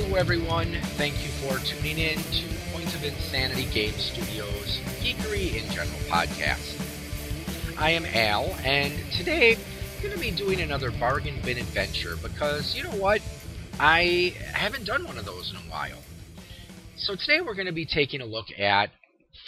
Hello, 0.00 0.14
everyone. 0.14 0.78
Thank 0.96 1.14
you 1.24 1.28
for 1.42 1.58
tuning 1.58 1.98
in 1.98 2.18
to 2.18 2.72
Points 2.72 2.94
of 2.94 3.02
Insanity 3.02 3.66
Game 3.74 3.94
Studios 3.94 4.78
Geekery 5.02 5.56
in 5.56 5.68
General 5.72 5.98
podcast. 6.08 6.78
I 7.76 7.90
am 7.90 8.04
Al, 8.06 8.44
and 8.62 8.92
today 9.10 9.56
I'm 9.56 10.00
going 10.00 10.14
to 10.14 10.20
be 10.20 10.30
doing 10.30 10.60
another 10.60 10.92
bargain 10.92 11.42
bin 11.44 11.58
adventure 11.58 12.14
because 12.22 12.76
you 12.76 12.84
know 12.84 12.94
what? 12.94 13.20
I 13.80 14.36
haven't 14.54 14.84
done 14.84 15.04
one 15.04 15.18
of 15.18 15.24
those 15.24 15.50
in 15.50 15.56
a 15.56 15.68
while. 15.68 15.98
So 16.96 17.16
today 17.16 17.40
we're 17.40 17.56
going 17.56 17.66
to 17.66 17.72
be 17.72 17.84
taking 17.84 18.20
a 18.20 18.24
look 18.24 18.46
at 18.56 18.90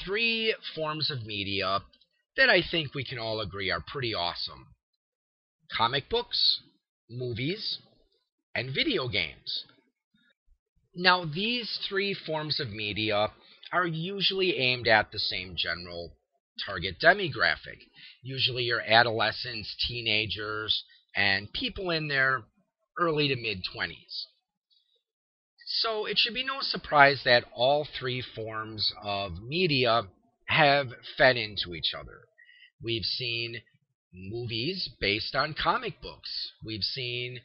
three 0.04 0.56
forms 0.74 1.12
of 1.12 1.24
media 1.24 1.78
that 2.36 2.50
I 2.50 2.60
think 2.68 2.92
we 2.96 3.04
can 3.04 3.20
all 3.20 3.40
agree 3.40 3.70
are 3.70 3.84
pretty 3.86 4.14
awesome 4.14 4.66
comic 5.72 6.08
books, 6.10 6.58
movies, 7.08 7.78
and 8.56 8.74
video 8.74 9.06
games. 9.06 9.64
Now, 10.94 11.24
these 11.24 11.78
three 11.88 12.14
forms 12.14 12.58
of 12.58 12.70
media 12.70 13.32
are 13.72 13.86
usually 13.86 14.56
aimed 14.56 14.88
at 14.88 15.12
the 15.12 15.18
same 15.18 15.54
general 15.56 16.16
target 16.64 16.98
demographic. 17.00 17.78
Usually, 18.22 18.64
your 18.64 18.82
adolescents, 18.82 19.74
teenagers, 19.86 20.84
and 21.14 21.52
people 21.52 21.90
in 21.90 22.08
their 22.08 22.42
early 22.98 23.28
to 23.28 23.36
mid 23.36 23.64
20s. 23.64 24.26
So, 25.66 26.06
it 26.06 26.18
should 26.18 26.34
be 26.34 26.44
no 26.44 26.60
surprise 26.60 27.22
that 27.24 27.44
all 27.54 27.84
three 27.84 28.20
forms 28.20 28.92
of 29.00 29.40
media 29.40 30.08
have 30.46 30.88
fed 31.16 31.36
into 31.36 31.74
each 31.74 31.94
other. 31.94 32.22
We've 32.82 33.04
seen 33.04 33.62
movies 34.12 34.88
based 35.00 35.36
on 35.36 35.54
comic 35.54 36.00
books. 36.00 36.52
We've 36.64 36.82
seen 36.82 37.40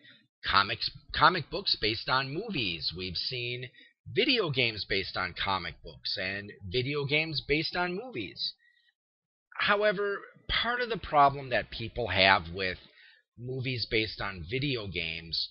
comics 0.50 0.90
comic 1.14 1.50
books 1.50 1.76
based 1.80 2.10
on 2.10 2.34
movies. 2.34 2.94
We've 2.96 3.18
seen 3.18 3.70
video 4.14 4.50
games 4.50 4.86
based 4.88 5.18
on 5.18 5.34
comic 5.34 5.76
books 5.84 6.18
and 6.22 6.52
video 6.68 7.06
games 7.06 7.42
based 7.48 7.76
on 7.76 7.96
movies. 7.96 8.54
However, 9.58 10.20
part 10.48 10.82
of 10.82 10.90
the 10.90 10.98
problem 10.98 11.50
that 11.50 11.72
people 11.72 12.08
have 12.08 12.44
with 12.54 12.78
movies 13.38 13.88
based 13.90 14.22
on 14.22 14.46
video 14.50 14.88
games 14.88 15.50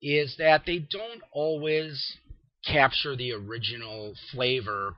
is 0.00 0.36
that 0.38 0.62
they 0.66 0.78
don't 0.78 1.22
always 1.32 2.16
capture 2.64 3.16
the 3.16 3.32
original 3.32 4.14
flavor 4.30 4.94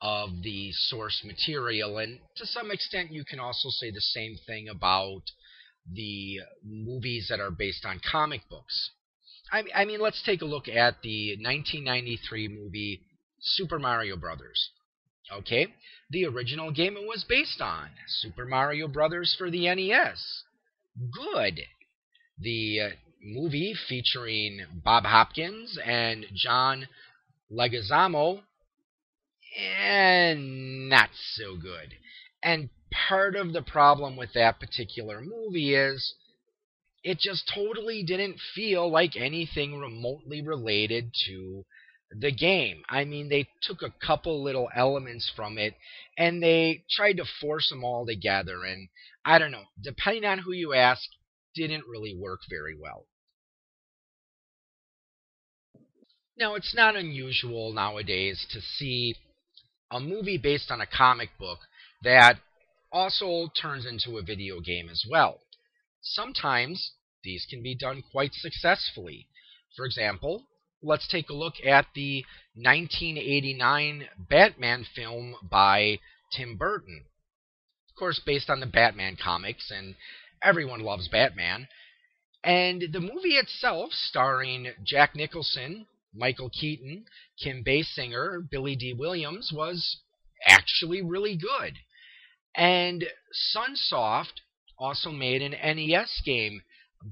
of 0.00 0.42
the 0.42 0.70
source 0.72 1.22
material. 1.24 1.98
And 1.98 2.18
to 2.36 2.46
some 2.46 2.70
extent, 2.70 3.12
you 3.12 3.24
can 3.24 3.40
also 3.40 3.70
say 3.70 3.90
the 3.90 4.00
same 4.00 4.36
thing 4.46 4.68
about 4.68 5.22
the 5.92 6.38
movies 6.64 7.26
that 7.28 7.40
are 7.40 7.50
based 7.50 7.84
on 7.84 8.00
comic 8.10 8.42
books. 8.48 8.90
I, 9.52 9.64
I 9.74 9.84
mean, 9.84 10.00
let's 10.00 10.22
take 10.24 10.42
a 10.42 10.46
look 10.46 10.68
at 10.68 11.02
the 11.02 11.36
1993 11.36 12.48
movie 12.48 13.02
Super 13.40 13.78
Mario 13.78 14.16
Brothers. 14.16 14.70
Okay, 15.32 15.68
the 16.10 16.26
original 16.26 16.70
game 16.70 16.96
it 16.96 17.06
was 17.06 17.24
based 17.28 17.60
on 17.60 17.88
Super 18.06 18.44
Mario 18.44 18.88
Brothers 18.88 19.34
for 19.38 19.50
the 19.50 19.74
NES. 19.74 20.42
Good. 21.12 21.60
The 22.38 22.80
uh, 22.80 22.88
movie 23.22 23.74
featuring 23.88 24.60
Bob 24.84 25.04
Hoskins 25.04 25.78
and 25.84 26.26
John 26.34 26.88
Leguizamo 27.50 28.42
and 29.56 30.88
not 30.88 31.10
so 31.34 31.56
good. 31.56 31.94
And 32.42 32.68
part 33.08 33.36
of 33.36 33.52
the 33.52 33.62
problem 33.62 34.16
with 34.16 34.32
that 34.34 34.60
particular 34.60 35.20
movie 35.20 35.74
is 35.74 36.14
it 37.02 37.18
just 37.18 37.50
totally 37.54 38.02
didn't 38.02 38.38
feel 38.54 38.90
like 38.90 39.16
anything 39.16 39.78
remotely 39.78 40.42
related 40.42 41.12
to 41.26 41.64
the 42.10 42.32
game. 42.32 42.82
I 42.88 43.04
mean, 43.04 43.28
they 43.28 43.48
took 43.62 43.82
a 43.82 43.92
couple 44.04 44.42
little 44.42 44.68
elements 44.74 45.30
from 45.34 45.58
it 45.58 45.74
and 46.16 46.42
they 46.42 46.84
tried 46.90 47.18
to 47.18 47.24
force 47.40 47.68
them 47.68 47.84
all 47.84 48.06
together. 48.06 48.64
And 48.64 48.88
I 49.24 49.38
don't 49.38 49.50
know, 49.50 49.64
depending 49.82 50.24
on 50.24 50.38
who 50.38 50.52
you 50.52 50.72
ask, 50.74 51.02
didn't 51.54 51.84
really 51.90 52.16
work 52.16 52.40
very 52.48 52.76
well. 52.80 53.06
Now, 56.36 56.54
it's 56.56 56.74
not 56.74 56.96
unusual 56.96 57.72
nowadays 57.72 58.44
to 58.50 58.60
see 58.60 59.14
a 59.90 60.00
movie 60.00 60.38
based 60.38 60.70
on 60.70 60.80
a 60.80 60.86
comic 60.86 61.28
book 61.38 61.58
that 62.02 62.38
also 62.94 63.50
turns 63.60 63.84
into 63.84 64.16
a 64.16 64.22
video 64.22 64.60
game 64.60 64.88
as 64.88 65.04
well. 65.10 65.40
Sometimes 66.00 66.92
these 67.24 67.44
can 67.50 67.62
be 67.62 67.74
done 67.74 68.02
quite 68.12 68.32
successfully. 68.32 69.26
For 69.76 69.84
example, 69.84 70.44
let's 70.80 71.08
take 71.08 71.28
a 71.28 71.34
look 71.34 71.54
at 71.66 71.86
the 71.94 72.24
1989 72.54 74.08
Batman 74.30 74.86
film 74.94 75.34
by 75.42 75.98
Tim 76.32 76.56
Burton. 76.56 77.04
Of 77.90 77.96
course, 77.98 78.20
based 78.24 78.48
on 78.48 78.60
the 78.60 78.66
Batman 78.66 79.16
comics, 79.22 79.70
and 79.70 79.96
everyone 80.42 80.80
loves 80.80 81.08
Batman. 81.08 81.66
And 82.44 82.84
the 82.92 83.00
movie 83.00 83.36
itself, 83.36 83.90
starring 83.92 84.72
Jack 84.84 85.16
Nicholson, 85.16 85.86
Michael 86.14 86.50
Keaton, 86.50 87.06
Kim 87.42 87.64
Basinger, 87.64 88.48
Billy 88.48 88.76
Dee 88.76 88.92
Williams, 88.92 89.50
was 89.52 89.98
actually 90.46 91.02
really 91.02 91.36
good. 91.36 91.78
And 92.54 93.04
Sunsoft 93.54 94.40
also 94.78 95.10
made 95.10 95.42
an 95.42 95.52
NES 95.52 96.22
game 96.24 96.62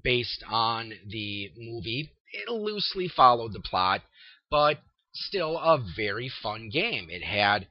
based 0.02 0.42
on 0.48 0.92
the 1.08 1.50
movie. 1.56 2.12
It 2.32 2.50
loosely 2.50 3.08
followed 3.08 3.52
the 3.52 3.60
plot, 3.60 4.02
but 4.50 4.78
still 5.12 5.58
a 5.58 5.84
very 5.96 6.30
fun 6.42 6.70
game. 6.70 7.08
It 7.10 7.22
had 7.22 7.66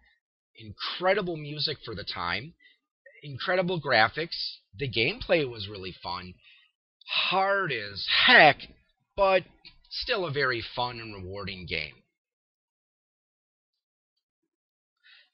incredible 0.55 1.37
music 1.37 1.77
for 1.83 1.95
the 1.95 2.03
time, 2.03 2.53
incredible 3.23 3.81
graphics. 3.81 4.57
The 4.77 4.89
gameplay 4.89 5.49
was 5.49 5.67
really 5.67 5.95
fun. 6.03 6.35
Hard 7.07 7.71
as 7.71 8.05
heck, 8.25 8.57
but 9.15 9.43
still 9.89 10.25
a 10.25 10.31
very 10.31 10.63
fun 10.75 10.99
and 10.99 11.13
rewarding 11.15 11.65
game. 11.65 11.95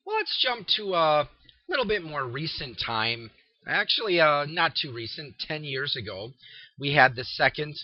Well, 0.05 0.15
let's 0.15 0.41
jump 0.41 0.67
to 0.77 0.93
a 0.93 1.29
little 1.69 1.85
bit 1.85 2.03
more 2.03 2.25
recent 2.25 2.79
time. 2.83 3.31
Actually, 3.67 4.19
uh, 4.19 4.45
not 4.45 4.73
too 4.81 4.93
recent, 4.93 5.35
10 5.39 5.63
years 5.63 5.95
ago, 5.95 6.31
we 6.79 6.93
had 6.93 7.15
the 7.15 7.23
second 7.23 7.75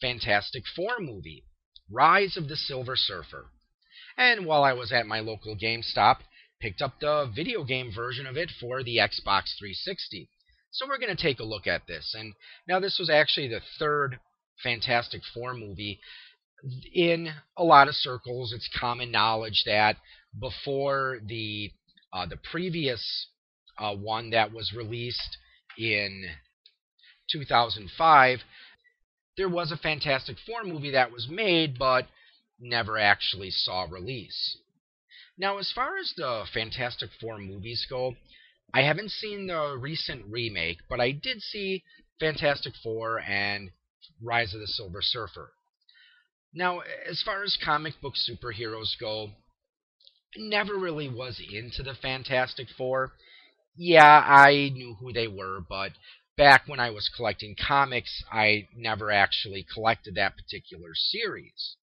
Fantastic 0.00 0.64
Four 0.76 0.98
movie, 0.98 1.44
Rise 1.90 2.36
of 2.36 2.48
the 2.48 2.56
Silver 2.56 2.96
Surfer. 2.96 3.46
And 4.16 4.44
while 4.44 4.62
I 4.62 4.72
was 4.72 4.92
at 4.92 5.06
my 5.06 5.20
local 5.20 5.56
GameStop, 5.56 6.18
picked 6.60 6.82
up 6.82 7.00
the 7.00 7.30
video 7.34 7.64
game 7.64 7.90
version 7.94 8.26
of 8.26 8.36
it 8.36 8.50
for 8.60 8.82
the 8.82 8.96
Xbox 8.96 9.56
360. 9.58 10.28
So 10.72 10.86
we're 10.86 10.98
going 10.98 11.14
to 11.14 11.22
take 11.22 11.40
a 11.40 11.44
look 11.44 11.66
at 11.66 11.86
this. 11.86 12.14
And 12.18 12.34
now 12.68 12.80
this 12.80 12.98
was 12.98 13.10
actually 13.10 13.48
the 13.48 13.62
third 13.78 14.18
Fantastic 14.62 15.22
Four 15.32 15.54
movie. 15.54 16.00
In 16.92 17.32
a 17.56 17.64
lot 17.64 17.88
of 17.88 17.94
circles, 17.94 18.52
it's 18.52 18.68
common 18.78 19.10
knowledge 19.10 19.62
that 19.64 19.96
before 20.38 21.20
the 21.24 21.72
uh, 22.12 22.26
the 22.26 22.38
previous 22.50 23.28
uh, 23.78 23.94
one 23.94 24.30
that 24.30 24.52
was 24.52 24.72
released 24.74 25.36
in 25.78 26.24
2005, 27.30 28.38
there 29.36 29.48
was 29.48 29.72
a 29.72 29.76
Fantastic 29.76 30.36
Four 30.46 30.64
movie 30.64 30.90
that 30.90 31.12
was 31.12 31.28
made, 31.30 31.78
but 31.78 32.06
never 32.58 32.98
actually 32.98 33.50
saw 33.50 33.86
release. 33.90 34.58
Now, 35.38 35.58
as 35.58 35.72
far 35.74 35.96
as 35.96 36.12
the 36.16 36.44
Fantastic 36.52 37.10
Four 37.20 37.38
movies 37.38 37.86
go, 37.88 38.16
I 38.74 38.82
haven't 38.82 39.10
seen 39.10 39.46
the 39.46 39.76
recent 39.80 40.26
remake, 40.26 40.78
but 40.88 41.00
I 41.00 41.12
did 41.12 41.40
see 41.40 41.82
Fantastic 42.20 42.74
Four 42.82 43.20
and 43.20 43.70
Rise 44.22 44.52
of 44.52 44.60
the 44.60 44.66
Silver 44.66 45.00
Surfer. 45.00 45.52
Now, 46.52 46.80
as 47.08 47.22
far 47.22 47.42
as 47.42 47.56
comic 47.64 47.94
book 48.02 48.14
superheroes 48.14 48.98
go, 48.98 49.30
never 50.36 50.76
really 50.76 51.08
was 51.08 51.40
into 51.52 51.82
the 51.82 51.94
Fantastic 51.94 52.68
Four. 52.76 53.12
Yeah, 53.76 54.24
I 54.26 54.70
knew 54.72 54.96
who 55.00 55.12
they 55.12 55.28
were, 55.28 55.60
but 55.66 55.92
back 56.36 56.62
when 56.66 56.80
I 56.80 56.90
was 56.90 57.10
collecting 57.14 57.54
comics, 57.54 58.22
I 58.32 58.68
never 58.76 59.10
actually 59.10 59.66
collected 59.72 60.14
that 60.14 60.36
particular 60.36 60.90
series. 60.94 61.76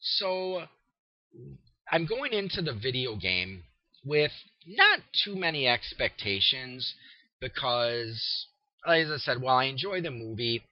So, 0.00 0.66
I'm 1.90 2.06
going 2.06 2.32
into 2.32 2.62
the 2.62 2.74
video 2.74 3.16
game 3.16 3.64
with 4.04 4.32
not 4.66 5.00
too 5.24 5.36
many 5.36 5.66
expectations 5.66 6.94
because, 7.40 8.46
as 8.86 9.10
I 9.10 9.16
said, 9.16 9.40
while 9.40 9.56
I 9.56 9.64
enjoy 9.64 10.00
the 10.00 10.10
movie, 10.10 10.64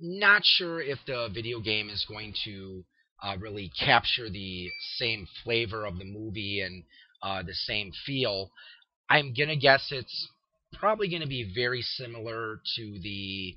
not 0.00 0.42
sure 0.44 0.80
if 0.80 0.98
the 1.06 1.28
video 1.32 1.60
game 1.60 1.88
is 1.88 2.04
going 2.08 2.34
to 2.44 2.84
uh, 3.22 3.36
really 3.38 3.70
capture 3.78 4.28
the 4.28 4.70
same 4.96 5.26
flavor 5.42 5.84
of 5.86 5.98
the 5.98 6.04
movie 6.04 6.60
and 6.60 6.84
uh, 7.22 7.42
the 7.42 7.54
same 7.54 7.92
feel. 8.06 8.50
I'm 9.08 9.34
gonna 9.34 9.56
guess 9.56 9.88
it's 9.90 10.28
probably 10.72 11.08
gonna 11.10 11.26
be 11.26 11.52
very 11.54 11.82
similar 11.82 12.60
to 12.76 12.98
the, 13.02 13.56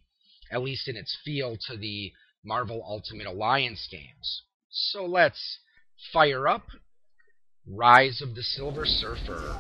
at 0.52 0.62
least 0.62 0.88
in 0.88 0.96
its 0.96 1.18
feel, 1.24 1.58
to 1.68 1.78
the 1.78 2.12
Marvel 2.44 2.84
Ultimate 2.88 3.28
Alliance 3.28 3.88
games. 3.92 4.44
So 4.70 5.06
let's 5.06 5.60
fire 6.14 6.48
up 6.48 6.64
Rise 7.70 8.22
of 8.22 8.36
the 8.36 8.44
Silver 8.44 8.86
Surfer. 8.86 9.56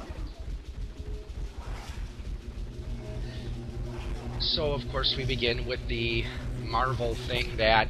So, 4.39 4.71
of 4.71 4.81
course, 4.91 5.15
we 5.17 5.25
begin 5.25 5.67
with 5.67 5.79
the 5.89 6.23
Marvel 6.63 7.17
thing 7.27 7.57
that 7.57 7.88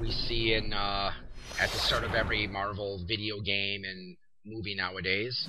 we 0.00 0.10
see 0.10 0.54
in 0.54 0.72
uh, 0.72 1.10
at 1.60 1.70
the 1.70 1.78
start 1.78 2.04
of 2.04 2.14
every 2.14 2.46
Marvel 2.46 2.98
video 3.06 3.38
game 3.38 3.84
and 3.84 4.16
movie 4.46 4.74
nowadays. 4.74 5.46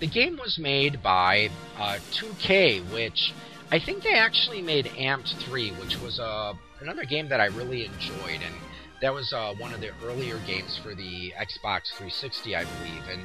The 0.00 0.06
game 0.06 0.38
was 0.38 0.58
made 0.58 1.02
by 1.02 1.50
uh, 1.78 1.98
2K, 2.12 2.90
which 2.92 3.34
I 3.70 3.78
think 3.78 4.02
they 4.02 4.14
actually 4.14 4.62
made 4.62 4.86
Amped 4.86 5.36
3, 5.44 5.72
which 5.72 6.00
was 6.00 6.18
uh, 6.18 6.54
another 6.80 7.04
game 7.04 7.28
that 7.28 7.40
I 7.40 7.46
really 7.46 7.84
enjoyed, 7.84 8.40
and 8.42 8.54
that 9.02 9.12
was 9.12 9.30
uh, 9.34 9.54
one 9.58 9.74
of 9.74 9.80
the 9.80 9.90
earlier 10.02 10.38
games 10.46 10.78
for 10.82 10.94
the 10.94 11.32
Xbox 11.36 11.92
360, 11.92 12.56
I 12.56 12.64
believe, 12.64 13.02
and 13.10 13.22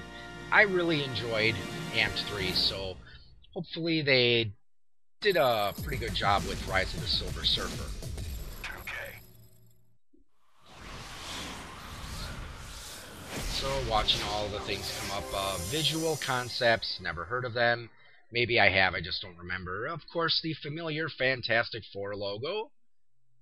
I 0.52 0.64
really 0.64 1.04
enjoyed 1.04 1.56
Amped 1.94 2.28
3, 2.30 2.52
so 2.52 2.98
hopefully 3.54 4.02
they 4.02 4.52
did 5.22 5.38
a 5.38 5.74
pretty 5.82 5.98
good 5.98 6.14
job 6.14 6.44
with 6.46 6.66
Rise 6.68 6.94
of 6.94 7.02
the 7.02 7.08
Silver 7.08 7.46
Surfer. 7.46 7.99
So 13.60 13.68
watching 13.90 14.22
all 14.30 14.48
the 14.48 14.62
things 14.62 14.90
come 15.02 15.18
up, 15.18 15.26
uh, 15.34 15.58
visual 15.70 16.18
concepts, 16.26 16.98
never 17.02 17.26
heard 17.26 17.44
of 17.44 17.54
them. 17.54 17.90
Maybe 18.32 18.58
I 18.58 18.70
have, 18.70 18.94
I 18.94 19.02
just 19.02 19.22
don't 19.22 19.38
remember. 19.38 19.86
Of 19.86 20.00
course, 20.14 20.40
the 20.42 20.54
familiar 20.64 21.10
Fantastic 21.10 21.84
Four 21.92 22.16
logo. 22.16 22.72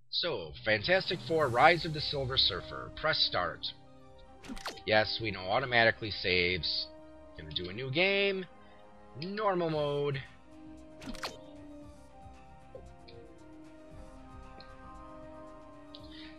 So, 0.09 0.53
Fantastic 0.65 1.19
Four 1.27 1.49
Rise 1.49 1.85
of 1.85 1.93
the 1.93 2.01
Silver 2.01 2.35
Surfer. 2.35 2.89
Press 2.95 3.19
start. 3.29 3.59
Yes, 4.87 5.19
we 5.21 5.29
know 5.29 5.41
automatically 5.41 6.09
saves. 6.09 6.87
Gonna 7.37 7.51
do 7.51 7.69
a 7.69 7.73
new 7.73 7.91
game. 7.91 8.43
Normal 9.21 9.69
mode. 9.69 10.23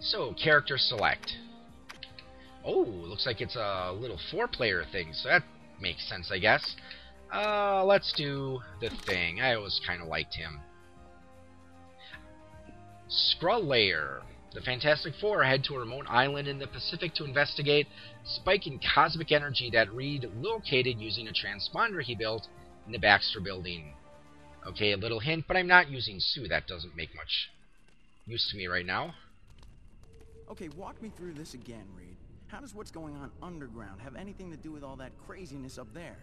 So, 0.01 0.35
character 0.35 0.79
select. 0.79 1.37
Oh, 2.71 2.83
looks 2.83 3.25
like 3.25 3.41
it's 3.41 3.57
a 3.57 3.97
little 3.99 4.19
four-player 4.31 4.85
thing, 4.93 5.15
so 5.15 5.31
that 5.31 5.43
makes 5.81 6.07
sense, 6.07 6.31
I 6.31 6.39
guess. 6.39 6.77
Uh, 7.33 7.83
let's 7.83 8.13
do 8.15 8.61
the 8.83 8.91
thing. 9.07 9.41
I 9.41 9.55
always 9.55 9.81
kind 9.87 10.03
of 10.03 10.09
liked 10.09 10.35
him. 10.35 10.61
Skrull 13.09 13.67
Layer. 13.67 14.21
The 14.53 14.61
Fantastic 14.61 15.15
Four 15.19 15.45
head 15.45 15.65
to 15.65 15.77
a 15.77 15.79
remote 15.79 16.07
island 16.11 16.47
in 16.47 16.59
the 16.59 16.67
Pacific 16.67 17.15
to 17.15 17.25
investigate 17.25 17.87
spike 18.25 18.67
in 18.67 18.81
cosmic 18.95 19.33
energy 19.33 19.71
that 19.73 19.93
Reed 19.93 20.31
located 20.37 21.01
using 21.01 21.27
a 21.27 21.33
transponder 21.33 22.03
he 22.03 22.15
built 22.15 22.49
in 22.85 22.93
the 22.93 22.99
Baxter 22.99 23.41
building. 23.41 23.95
Okay, 24.67 24.93
a 24.93 24.97
little 24.99 25.21
hint, 25.21 25.47
but 25.49 25.57
I'm 25.57 25.69
not 25.69 25.89
using 25.89 26.19
Sue. 26.21 26.49
That 26.49 26.67
doesn't 26.67 26.97
make 26.97 27.15
much 27.15 27.51
use 28.27 28.47
to 28.51 28.59
me 28.59 28.67
right 28.67 28.85
now. 28.85 29.15
Okay, 30.51 30.69
walk 30.77 31.01
me 31.01 31.11
through 31.17 31.33
this 31.33 31.55
again, 31.55 31.87
Reed. 31.97 32.17
How 32.49 32.61
does 32.61 32.75
what's 32.75 32.91
going 32.91 33.15
on 33.17 33.31
underground 33.43 34.01
have 34.01 34.17
anything 34.17 34.51
to 34.51 34.57
do 34.57 34.73
with 34.73 34.83
all 34.83 34.97
that 34.97 35.13
craziness 35.27 35.77
up 35.77 35.93
there? 35.93 36.17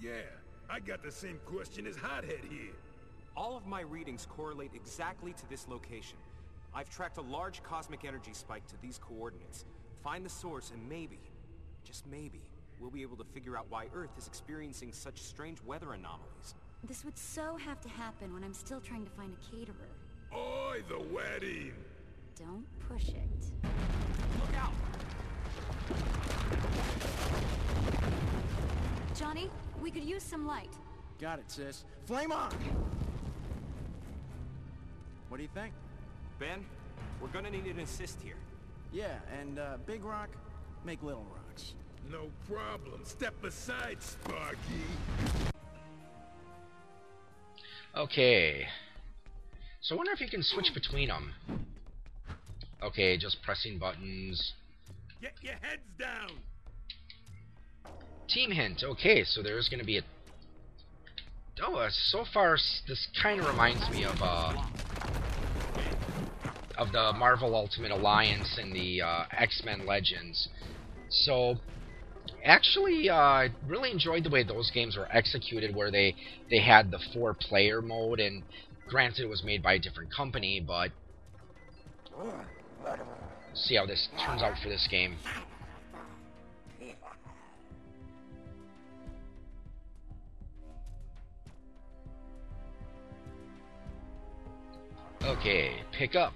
Yeah, 0.00 0.22
I 0.70 0.80
got 0.80 1.02
the 1.02 1.12
same 1.12 1.38
question 1.44 1.86
as 1.86 1.96
Hothead 1.96 2.40
here. 2.48 2.72
All 3.36 3.54
of 3.54 3.66
my 3.66 3.82
readings 3.82 4.26
correlate 4.26 4.70
exactly 4.74 5.34
to 5.34 5.48
this 5.50 5.68
location. 5.68 6.16
I've 6.74 6.88
tracked 6.88 7.18
a 7.18 7.22
large 7.22 7.62
cosmic 7.62 8.06
energy 8.06 8.32
spike 8.32 8.66
to 8.68 8.80
these 8.80 8.98
coordinates. 8.98 9.66
Find 10.02 10.24
the 10.24 10.30
source 10.30 10.70
and 10.70 10.88
maybe, 10.88 11.20
just 11.84 12.06
maybe, 12.06 12.40
we'll 12.80 12.90
be 12.90 13.02
able 13.02 13.18
to 13.18 13.24
figure 13.24 13.56
out 13.56 13.66
why 13.68 13.86
Earth 13.94 14.16
is 14.16 14.26
experiencing 14.26 14.92
such 14.92 15.20
strange 15.20 15.62
weather 15.62 15.92
anomalies. 15.92 16.54
This 16.84 17.04
would 17.04 17.18
so 17.18 17.56
have 17.56 17.82
to 17.82 17.88
happen 17.90 18.32
when 18.32 18.42
I'm 18.44 18.54
still 18.54 18.80
trying 18.80 19.04
to 19.04 19.10
find 19.10 19.30
a 19.32 19.56
caterer. 19.56 19.74
Oi, 20.34 20.82
the 20.88 21.00
wedding! 21.12 21.74
Don't 22.34 22.66
push 22.88 23.08
it. 23.08 23.68
Look 24.40 24.56
out! 24.56 24.72
Johnny, 29.16 29.50
we 29.82 29.90
could 29.90 30.04
use 30.04 30.22
some 30.22 30.46
light. 30.46 30.72
Got 31.20 31.38
it, 31.38 31.50
sis. 31.50 31.84
Flame 32.06 32.32
on! 32.32 32.50
What 35.28 35.38
do 35.38 35.42
you 35.42 35.48
think? 35.54 35.72
Ben, 36.38 36.64
we're 37.20 37.28
gonna 37.28 37.50
need 37.50 37.66
an 37.66 37.80
assist 37.80 38.20
here. 38.22 38.36
Yeah, 38.92 39.18
and 39.40 39.58
uh, 39.58 39.78
Big 39.86 40.04
Rock, 40.04 40.28
make 40.84 41.02
Little 41.02 41.26
Rocks. 41.34 41.74
No 42.10 42.30
problem. 42.48 43.00
Step 43.04 43.42
aside, 43.44 44.02
Sparky. 44.02 44.58
Okay. 47.96 48.66
So 49.80 49.94
I 49.94 49.98
wonder 49.98 50.12
if 50.12 50.20
you 50.20 50.28
can 50.28 50.42
switch 50.42 50.72
between 50.74 51.08
them. 51.08 51.32
Okay, 52.82 53.16
just 53.16 53.42
pressing 53.42 53.78
buttons. 53.78 54.52
Get 55.24 55.32
your 55.40 55.54
heads 55.54 55.80
down. 55.98 56.36
Team 58.28 58.50
hint. 58.50 58.82
Okay, 58.84 59.24
so 59.24 59.42
there's 59.42 59.70
going 59.70 59.80
to 59.80 59.86
be 59.86 59.96
a... 59.96 60.02
Oh, 61.66 61.76
uh, 61.76 61.88
so 61.90 62.26
far 62.34 62.58
this 62.86 63.08
kind 63.22 63.40
of 63.40 63.46
reminds 63.46 63.88
me 63.88 64.04
of 64.04 64.20
uh, 64.20 64.52
of 66.76 66.92
the 66.92 67.14
Marvel 67.16 67.54
Ultimate 67.54 67.90
Alliance 67.90 68.58
and 68.60 68.76
the 68.76 69.00
uh, 69.00 69.24
X-Men 69.32 69.86
Legends. 69.86 70.50
So, 71.08 71.54
actually, 72.44 73.08
uh, 73.08 73.14
I 73.14 73.48
really 73.66 73.92
enjoyed 73.92 74.24
the 74.24 74.30
way 74.30 74.42
those 74.42 74.70
games 74.72 74.94
were 74.94 75.08
executed, 75.10 75.74
where 75.74 75.90
they 75.90 76.14
they 76.50 76.58
had 76.60 76.90
the 76.90 76.98
four-player 77.14 77.80
mode, 77.80 78.20
and 78.20 78.42
granted, 78.86 79.22
it 79.22 79.30
was 79.30 79.42
made 79.42 79.62
by 79.62 79.72
a 79.74 79.78
different 79.78 80.14
company, 80.14 80.60
but 80.60 80.90
see 83.54 83.76
how 83.76 83.86
this 83.86 84.08
turns 84.24 84.42
out 84.42 84.54
for 84.62 84.68
this 84.68 84.86
game. 84.90 85.16
Okay, 95.22 95.82
pick 95.92 96.14
up. 96.14 96.34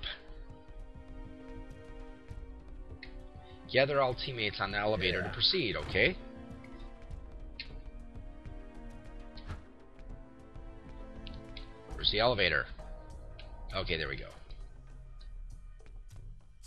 Gather 3.71 4.00
all 4.00 4.14
teammates 4.14 4.61
on 4.61 4.73
the 4.73 4.78
elevator 4.78 5.23
to 5.23 5.28
proceed, 5.31 5.76
okay? 5.76 6.16
Where's 11.95 12.11
the 12.11 12.21
elevator? 12.21 12.64
Okay, 13.76 13.99
there 13.99 14.09
we 14.09 14.16
go. 14.16 14.28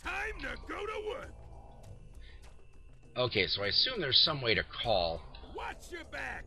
Time 0.03 0.41
to 0.41 0.55
go 0.67 0.85
to 0.85 1.07
work. 1.09 1.33
Okay, 3.17 3.47
so 3.47 3.63
I 3.63 3.67
assume 3.67 3.99
there's 3.99 4.21
some 4.23 4.41
way 4.41 4.55
to 4.55 4.63
call. 4.83 5.21
Watch 5.55 5.77
your 5.91 6.05
backs. 6.11 6.45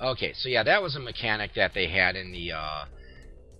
Okay, 0.00 0.32
so 0.34 0.48
yeah, 0.48 0.62
that 0.62 0.82
was 0.82 0.96
a 0.96 1.00
mechanic 1.00 1.52
that 1.56 1.72
they 1.74 1.88
had 1.88 2.16
in 2.16 2.32
the 2.32 2.52
uh, 2.52 2.84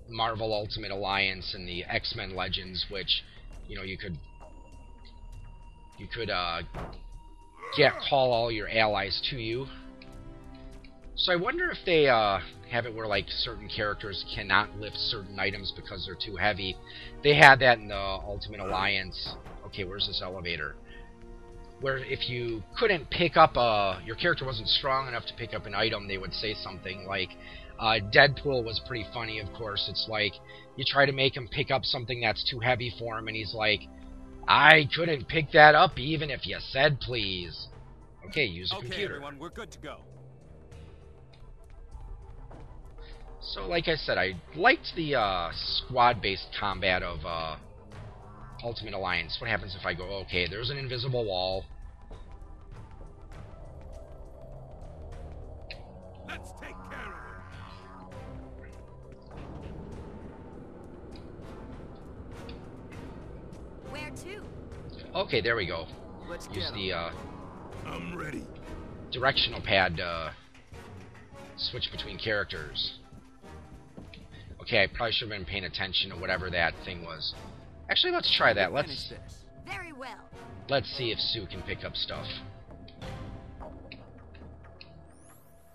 Marvel 0.09 0.53
Ultimate 0.53 0.91
Alliance 0.91 1.55
and 1.55 1.67
the 1.69 1.85
X-Men 1.85 2.35
Legends, 2.35 2.87
which, 2.91 3.23
you 3.69 3.77
know, 3.77 3.83
you 3.83 3.97
could 3.97 4.17
you 5.99 6.07
could 6.07 6.31
uh, 6.31 6.63
get 7.77 7.93
call 8.09 8.33
all 8.33 8.51
your 8.51 8.69
allies 8.69 9.21
to 9.31 9.37
you. 9.37 9.67
So 11.21 11.33
I 11.33 11.37
wonder 11.37 11.71
if 11.71 11.77
they 11.85 12.09
uh, 12.09 12.39
have 12.71 12.87
it 12.87 12.95
where 12.95 13.07
like 13.07 13.27
certain 13.29 13.69
characters 13.69 14.25
cannot 14.35 14.75
lift 14.79 14.97
certain 14.97 15.39
items 15.39 15.71
because 15.77 16.07
they're 16.07 16.15
too 16.15 16.37
heavy. 16.37 16.75
They 17.23 17.35
had 17.35 17.59
that 17.61 17.77
in 17.77 17.89
the 17.89 17.95
Ultimate 17.95 18.61
Alliance. 18.61 19.35
Okay, 19.67 19.85
where's 19.85 20.07
this 20.07 20.23
elevator? 20.25 20.77
Where 21.83 21.99
if 21.99 22.31
you 22.31 22.63
couldn't 22.79 23.11
pick 23.11 23.37
up 23.37 23.57
a, 23.57 24.01
your 24.07 24.17
character 24.17 24.47
wasn't 24.47 24.69
strong 24.69 25.09
enough 25.09 25.27
to 25.27 25.35
pick 25.35 25.53
up 25.53 25.67
an 25.67 25.75
item, 25.75 26.09
they 26.09 26.17
would 26.17 26.33
say 26.33 26.55
something 26.55 27.05
like, 27.07 27.29
uh, 27.79 27.99
Deadpool 28.15 28.65
was 28.65 28.81
pretty 28.89 29.05
funny, 29.13 29.41
of 29.41 29.53
course. 29.53 29.89
It's 29.91 30.07
like 30.09 30.33
you 30.77 30.85
try 30.87 31.05
to 31.05 31.13
make 31.13 31.37
him 31.37 31.49
pick 31.53 31.71
up 31.71 31.85
something 31.85 32.23
that's 32.23 32.49
too 32.51 32.61
heavy 32.61 32.95
for 32.99 33.19
him, 33.19 33.29
and 33.29 33.37
he's 33.37 33.53
like, 33.53 33.81
I 34.49 34.89
couldn't 34.97 35.29
pick 35.29 35.53
that 35.53 35.75
up 35.75 35.99
even 35.99 36.31
if 36.31 36.47
you 36.47 36.57
said 36.71 36.99
please. 36.99 37.69
Okay, 38.27 38.45
use 38.45 38.73
a 38.73 38.77
okay, 38.77 38.87
computer. 38.87 39.17
everyone, 39.17 39.39
we're 39.39 39.51
good 39.51 39.71
to 39.73 39.79
go. 39.81 39.99
So, 43.43 43.67
like 43.67 43.89
I 43.89 43.97
said, 43.97 44.19
I 44.19 44.35
liked 44.55 44.93
the 44.97 45.17
uh, 45.17 45.51
squad-based 45.53 46.49
combat 46.59 47.03
of 47.03 47.25
uh, 47.25 47.57
Ultimate 48.63 48.95
Alliance. 48.95 49.39
What 49.41 49.51
happens 49.51 49.75
if 49.79 49.87
I 49.87 49.95
go, 49.95 50.05
okay, 50.27 50.47
there's 50.49 50.71
an 50.71 50.77
invisible 50.77 51.25
wall. 51.25 51.65
Let's 56.29 56.53
take 56.61 56.75
care 56.91 57.13
of 57.13 57.15
it. 57.15 57.31
too. 64.23 64.43
Okay, 65.15 65.41
there 65.41 65.57
we 65.57 65.67
go. 65.67 65.87
Let's 66.29 66.49
Use 66.53 66.71
the 66.75 66.93
uh, 66.93 67.11
I'm 67.87 68.17
ready. 68.17 68.45
directional 69.11 69.61
pad 69.61 69.97
to 69.97 70.35
switch 71.57 71.91
between 71.91 72.19
characters. 72.19 73.00
Okay, 74.71 74.85
I 74.85 74.87
probably 74.87 75.11
should 75.11 75.29
have 75.29 75.37
been 75.37 75.45
paying 75.45 75.65
attention 75.65 76.11
to 76.11 76.17
whatever 76.17 76.49
that 76.49 76.75
thing 76.85 77.05
was. 77.05 77.35
Actually, 77.91 78.13
let's 78.13 78.33
try 78.37 78.53
that. 78.53 78.73
Let's. 78.73 79.13
Very 79.67 79.93
well. 79.93 80.31
let's 80.69 80.89
see 80.97 81.11
if 81.11 81.19
Sue 81.19 81.45
can 81.47 81.61
pick 81.63 81.85
up 81.85 81.97
stuff. 81.97 82.27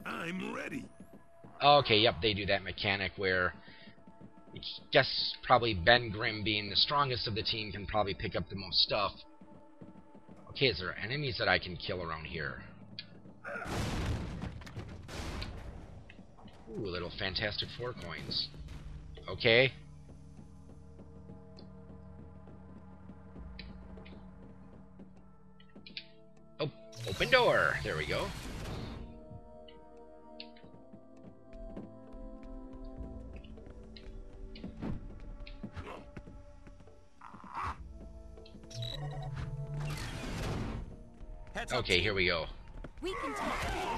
I'm 0.06 0.56
ready. 0.56 0.86
Okay, 1.62 1.98
yep, 1.98 2.22
they 2.22 2.34
do 2.34 2.46
that 2.46 2.64
mechanic 2.64 3.12
where 3.18 3.54
I 4.56 4.60
guess 4.94 5.34
probably 5.44 5.74
Ben 5.74 6.10
Grimm 6.10 6.46
being 6.46 6.70
the 6.70 6.78
strongest 6.78 7.28
of 7.28 7.36
the 7.36 7.44
team 7.44 7.74
can 7.74 7.86
probably 7.86 8.14
pick 8.14 8.38
up 8.38 8.48
the 8.48 8.56
most 8.56 8.80
stuff. 8.80 9.12
Okay, 10.52 10.68
is 10.68 10.80
there 10.80 10.98
enemies 10.98 11.36
that 11.40 11.50
I 11.50 11.60
can 11.60 11.76
kill 11.76 12.02
around 12.02 12.28
here? 12.28 12.64
Ooh, 16.72 16.88
little 16.88 17.12
Fantastic 17.20 17.68
Four 17.78 17.92
coins. 17.92 18.48
Okay. 19.28 19.72
Oh, 26.60 26.70
open 27.10 27.30
door. 27.30 27.78
There 27.84 27.98
we 27.98 28.06
go. 28.06 28.28
Okay, 41.74 42.00
here 42.00 42.14
we 42.14 42.28
go. 42.28 42.46
We 43.02 43.14
can 43.22 43.34
talk. 43.34 43.95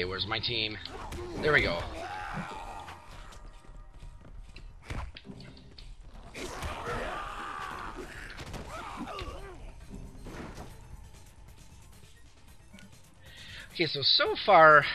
Okay, 0.00 0.08
where's 0.08 0.26
my 0.26 0.38
team? 0.38 0.78
There 1.42 1.52
we 1.52 1.60
go. 1.60 1.78
Okay, 13.74 13.84
so 13.84 14.00
so 14.00 14.34
far, 14.46 14.86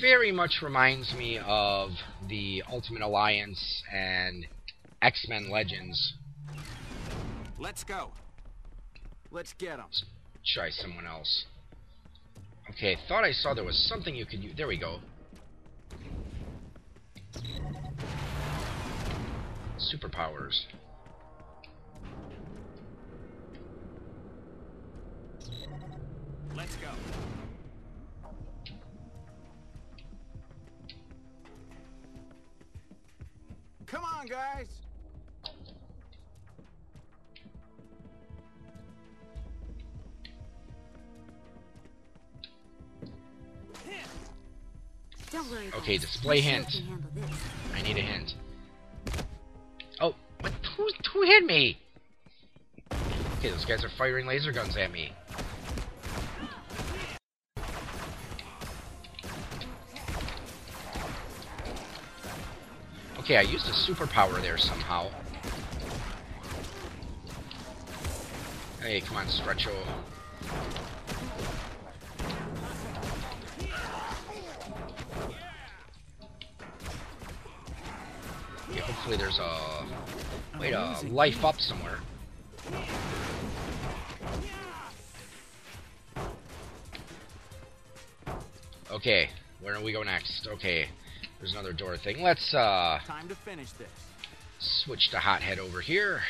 very 0.00 0.32
much 0.32 0.60
reminds 0.60 1.14
me 1.14 1.38
of 1.38 1.90
the 2.28 2.64
Ultimate 2.68 3.02
Alliance 3.02 3.84
and 3.94 4.48
X-Men 5.00 5.50
Legends. 5.50 6.14
Let's 7.60 7.84
go. 7.84 8.10
Let's 9.30 9.52
get 9.52 9.76
them. 9.76 9.86
Try 10.44 10.70
someone 10.70 11.06
else. 11.06 11.44
Okay, 12.70 12.96
thought 13.08 13.24
I 13.24 13.32
saw 13.32 13.54
there 13.54 13.64
was 13.64 13.76
something 13.88 14.14
you 14.14 14.26
could 14.26 14.42
use. 14.42 14.54
There 14.56 14.66
we 14.66 14.78
go. 14.78 15.00
Superpowers. 19.78 20.64
Let's 26.56 26.74
go. 26.76 26.90
Come 33.86 34.04
on, 34.04 34.26
guys. 34.26 34.81
Okay, 45.74 45.98
display 45.98 46.40
hint. 46.40 46.82
I 47.74 47.82
need 47.82 47.96
a 47.96 48.02
hint. 48.02 48.34
Oh, 50.00 50.14
what? 50.40 50.52
Who, 50.76 50.88
who 51.12 51.22
hit 51.22 51.44
me? 51.44 51.78
Okay, 53.38 53.50
those 53.50 53.64
guys 53.64 53.84
are 53.84 53.88
firing 53.88 54.26
laser 54.26 54.52
guns 54.52 54.76
at 54.76 54.92
me. 54.92 55.12
Okay, 63.18 63.36
I 63.36 63.42
used 63.42 63.66
a 63.68 63.72
superpower 63.72 64.40
there 64.42 64.58
somehow. 64.58 65.08
Hey, 68.80 69.00
come 69.00 69.16
on, 69.16 69.26
Stretcho. 69.26 69.70
Hopefully 79.02 79.16
there's 79.16 79.40
a 79.40 80.60
way 80.60 80.70
to 80.70 81.12
life 81.12 81.44
up 81.44 81.56
somewhere. 81.58 81.98
Okay, 88.92 89.28
where 89.60 89.74
do 89.76 89.82
we 89.84 89.92
go 89.92 90.04
next? 90.04 90.46
Okay, 90.46 90.86
there's 91.40 91.50
another 91.52 91.72
door 91.72 91.96
thing. 91.96 92.22
Let's 92.22 92.54
uh 92.54 93.00
Time 93.04 93.28
to 93.28 93.34
finish 93.34 93.72
this. 93.72 93.88
switch 94.60 95.10
to 95.10 95.18
Hothead 95.18 95.58
over 95.58 95.80
here. 95.80 96.20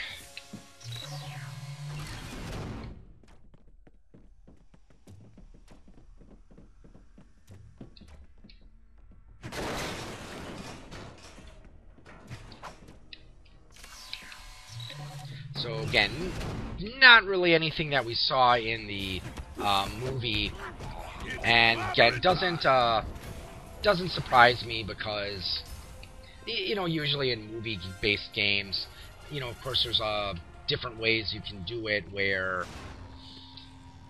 Not 17.03 17.25
really 17.25 17.55
anything 17.55 17.91
that 17.91 18.07
we 18.07 18.15
saw 18.15 18.55
in 18.57 18.87
the 18.87 19.23
uh, 19.63 19.87
movie, 19.89 20.55
and 21.45 21.81
again 21.93 22.21
doesn't 22.23 22.65
uh, 22.65 23.03
doesn't 23.83 24.11
surprise 24.13 24.65
me 24.65 24.85
because 24.87 25.65
you 26.47 26.75
know 26.75 26.87
usually 26.87 27.33
in 27.33 27.53
movie-based 27.53 28.31
games, 28.35 28.87
you 29.29 29.41
know 29.41 29.51
of 29.51 29.57
course 29.63 29.83
there's 29.85 30.01
uh, 30.01 30.33
different 30.69 30.99
ways 30.99 31.33
you 31.35 31.43
can 31.43 31.65
do 31.65 31.87
it 31.89 32.05
where 32.13 32.69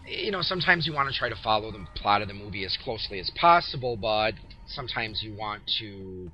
you 0.07 0.31
know 0.31 0.43
sometimes 0.43 0.87
you 0.87 0.93
want 0.93 1.09
to 1.11 1.19
try 1.19 1.29
to 1.29 1.37
follow 1.43 1.73
the 1.73 1.85
plot 1.97 2.23
of 2.23 2.29
the 2.29 2.35
movie 2.35 2.65
as 2.65 2.77
closely 2.85 3.19
as 3.19 3.31
possible, 3.41 3.97
but 3.97 4.35
sometimes 4.67 5.23
you 5.23 5.35
want 5.37 5.63
to 5.79 6.31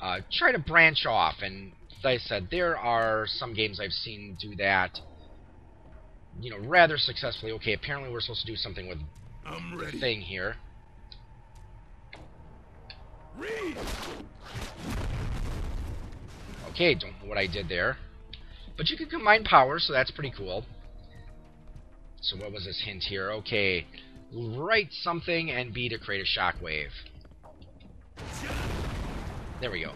uh, 0.00 0.18
try 0.32 0.52
to 0.52 0.58
branch 0.58 1.04
off. 1.06 1.36
And 1.42 1.72
like 2.02 2.16
I 2.16 2.18
said, 2.18 2.48
there 2.50 2.78
are 2.78 3.26
some 3.26 3.54
games 3.54 3.78
I've 3.80 3.92
seen 3.92 4.36
do 4.40 4.56
that, 4.56 4.90
you 6.40 6.50
know, 6.50 6.58
rather 6.68 6.96
successfully. 6.98 7.52
Okay, 7.52 7.72
apparently 7.72 8.10
we're 8.10 8.20
supposed 8.20 8.40
to 8.42 8.46
do 8.46 8.56
something 8.56 8.88
with 8.88 8.98
I'm 9.44 9.76
the 9.76 9.84
ready. 9.84 10.00
thing 10.00 10.20
here. 10.20 10.56
Read. 13.36 13.76
Okay, 16.70 16.94
don't 16.94 17.12
know 17.22 17.28
what 17.28 17.38
I 17.38 17.46
did 17.46 17.68
there. 17.68 17.96
But 18.76 18.88
you 18.88 18.96
can 18.96 19.08
combine 19.08 19.44
powers, 19.44 19.84
so 19.86 19.92
that's 19.92 20.10
pretty 20.10 20.32
cool. 20.36 20.64
So 22.22 22.36
what 22.36 22.52
was 22.52 22.64
this 22.64 22.82
hint 22.84 23.02
here? 23.02 23.30
Okay, 23.32 23.86
right 24.32 24.88
something 24.90 25.50
and 25.50 25.72
B 25.72 25.88
to 25.88 25.98
create 25.98 26.22
a 26.26 26.40
shockwave. 26.40 26.90
There 29.60 29.70
we 29.70 29.84
go. 29.84 29.92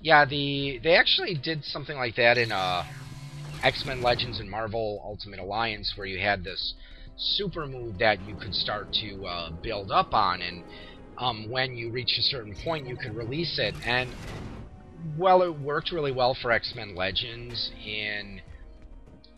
Yeah, 0.00 0.24
the 0.24 0.80
they 0.82 0.96
actually 0.96 1.34
did 1.34 1.64
something 1.64 1.96
like 1.96 2.16
that 2.16 2.36
in 2.38 2.50
uh, 2.50 2.84
X-Men 3.62 4.02
Legends 4.02 4.40
and 4.40 4.50
Marvel 4.50 5.00
Ultimate 5.04 5.40
Alliance, 5.40 5.92
where 5.96 6.06
you 6.06 6.18
had 6.18 6.44
this 6.44 6.74
super 7.16 7.66
move 7.66 7.98
that 7.98 8.20
you 8.26 8.34
could 8.34 8.54
start 8.54 8.92
to 8.94 9.26
uh, 9.26 9.50
build 9.62 9.90
up 9.90 10.12
on, 10.12 10.42
and 10.42 10.64
um, 11.18 11.48
when 11.50 11.76
you 11.76 11.90
reach 11.90 12.16
a 12.18 12.22
certain 12.22 12.54
point, 12.64 12.88
you 12.88 12.96
could 12.96 13.14
release 13.14 13.58
it. 13.58 13.74
And 13.84 14.10
well, 15.16 15.42
it 15.42 15.58
worked 15.60 15.92
really 15.92 16.12
well 16.12 16.36
for 16.40 16.50
X-Men 16.50 16.94
Legends. 16.94 17.70
In 17.84 18.40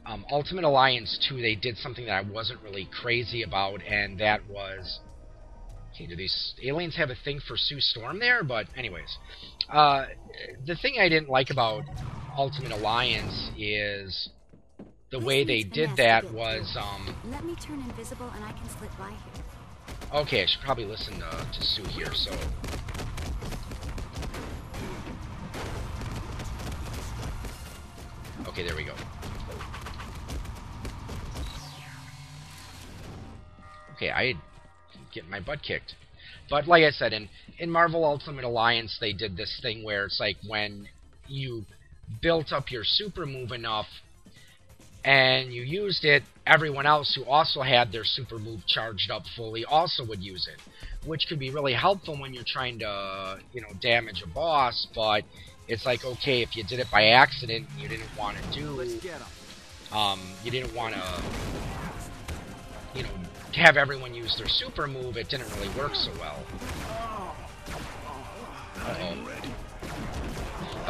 um, 0.07 0.25
Ultimate 0.31 0.65
Alliance 0.65 1.19
2, 1.29 1.41
they 1.41 1.55
did 1.55 1.77
something 1.79 2.07
that 2.07 2.13
I 2.13 2.21
wasn't 2.23 2.63
really 2.63 2.89
crazy 3.01 3.43
about, 3.43 3.83
and 3.87 4.19
that 4.21 4.49
was. 4.49 5.01
Okay, 5.95 6.07
do 6.07 6.17
these 6.17 6.55
aliens 6.65 6.97
have 6.97 7.11
a 7.11 7.15
thing 7.15 7.39
for 7.47 7.57
Sue 7.57 7.81
Storm 7.81 8.19
there? 8.19 8.43
But, 8.43 8.67
anyways. 8.77 9.17
Uh, 9.71 10.07
the 10.67 10.75
thing 10.75 10.97
I 11.01 11.09
didn't 11.09 11.29
like 11.29 11.51
about 11.51 11.85
Ultimate 12.37 12.73
Alliance 12.73 13.51
is 13.57 14.29
the 15.11 15.19
This 15.19 15.27
way 15.27 15.45
they 15.45 15.63
did 15.63 15.91
that 15.97 16.33
was, 16.33 16.77
um, 16.81 17.15
Let 17.31 17.45
me 17.45 17.55
turn 17.55 17.81
invisible 17.81 18.31
and 18.35 18.45
I 18.45 18.53
can 18.53 18.69
slip 18.71 18.91
by 18.99 19.11
here. 19.11 20.21
okay, 20.23 20.43
I 20.43 20.47
should 20.47 20.61
probably 20.63 20.85
listen 20.85 21.15
to, 21.15 21.47
to 21.53 21.63
Sue 21.63 21.85
here, 21.85 22.13
so. 22.13 22.33
Okay, 28.49 28.67
there 28.67 28.77
we 28.77 28.85
go. 28.85 28.95
Okay, 33.97 34.11
I 34.11 34.35
get 35.13 35.29
my 35.29 35.39
butt 35.39 35.63
kicked. 35.63 35.95
But 36.51 36.67
like 36.67 36.83
I 36.83 36.91
said, 36.91 37.13
in, 37.13 37.29
in 37.59 37.71
Marvel 37.71 38.05
Ultimate 38.05 38.45
Alliance, 38.45 38.99
they 39.01 39.13
did 39.13 39.37
this 39.37 39.61
thing 39.63 39.85
where 39.85 40.05
it's 40.05 40.19
like 40.21 40.37
when 40.47 40.89
you 41.27 41.65
built 42.21 42.53
up 42.53 42.71
your 42.71 42.85
super 42.85 43.27
move 43.27 43.53
enough 43.53 43.87
and 45.05 45.53
you 45.53 45.63
used 45.63 46.05
it, 46.05 46.23
everyone 46.47 46.87
else 46.87 47.15
who 47.15 47.25
also 47.25 47.61
had 47.61 47.93
their 47.93 48.05
super 48.05 48.39
move 48.39 48.67
charged 48.67 49.11
up 49.11 49.23
fully 49.37 49.65
also 49.65 50.05
would 50.07 50.23
use 50.23 50.49
it, 50.49 50.59
which 51.07 51.27
could 51.29 51.39
be 51.39 51.51
really 51.51 51.75
helpful 51.75 52.17
when 52.19 52.33
you're 52.33 52.45
trying 52.47 52.79
to, 52.79 53.39
you 53.53 53.61
know, 53.61 53.69
damage 53.83 54.23
a 54.23 54.27
boss. 54.29 54.87
But 54.95 55.25
it's 55.69 55.85
like, 55.85 56.05
okay, 56.05 56.41
if 56.41 56.57
you 56.57 56.65
did 56.65 56.79
it 56.81 56.91
by 56.91 57.09
accident, 57.09 57.67
you 57.79 57.89
didn't 57.89 58.09
want 58.19 58.39
to 58.39 58.59
do, 58.59 58.71
Let's 58.71 58.95
get 58.95 59.21
him. 59.21 59.97
um, 59.97 60.21
you 60.43 60.51
didn't 60.51 60.75
want 60.75 60.95
to, 60.95 61.23
you 62.95 63.03
know, 63.03 63.11
have 63.53 63.77
everyone 63.77 64.15
use 64.15 64.37
their 64.39 64.49
super 64.49 64.87
move. 64.87 65.19
It 65.19 65.29
didn't 65.29 65.55
really 65.57 65.69
work 65.77 65.95
so 65.95 66.11
well. 66.19 66.43
Uh-oh. 68.87 69.64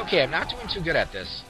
Okay, 0.04 0.23
I'm 0.23 0.30
not 0.30 0.50
doing 0.50 0.68
too 0.68 0.82
good 0.82 0.96
at 0.96 1.11
this. 1.12 1.42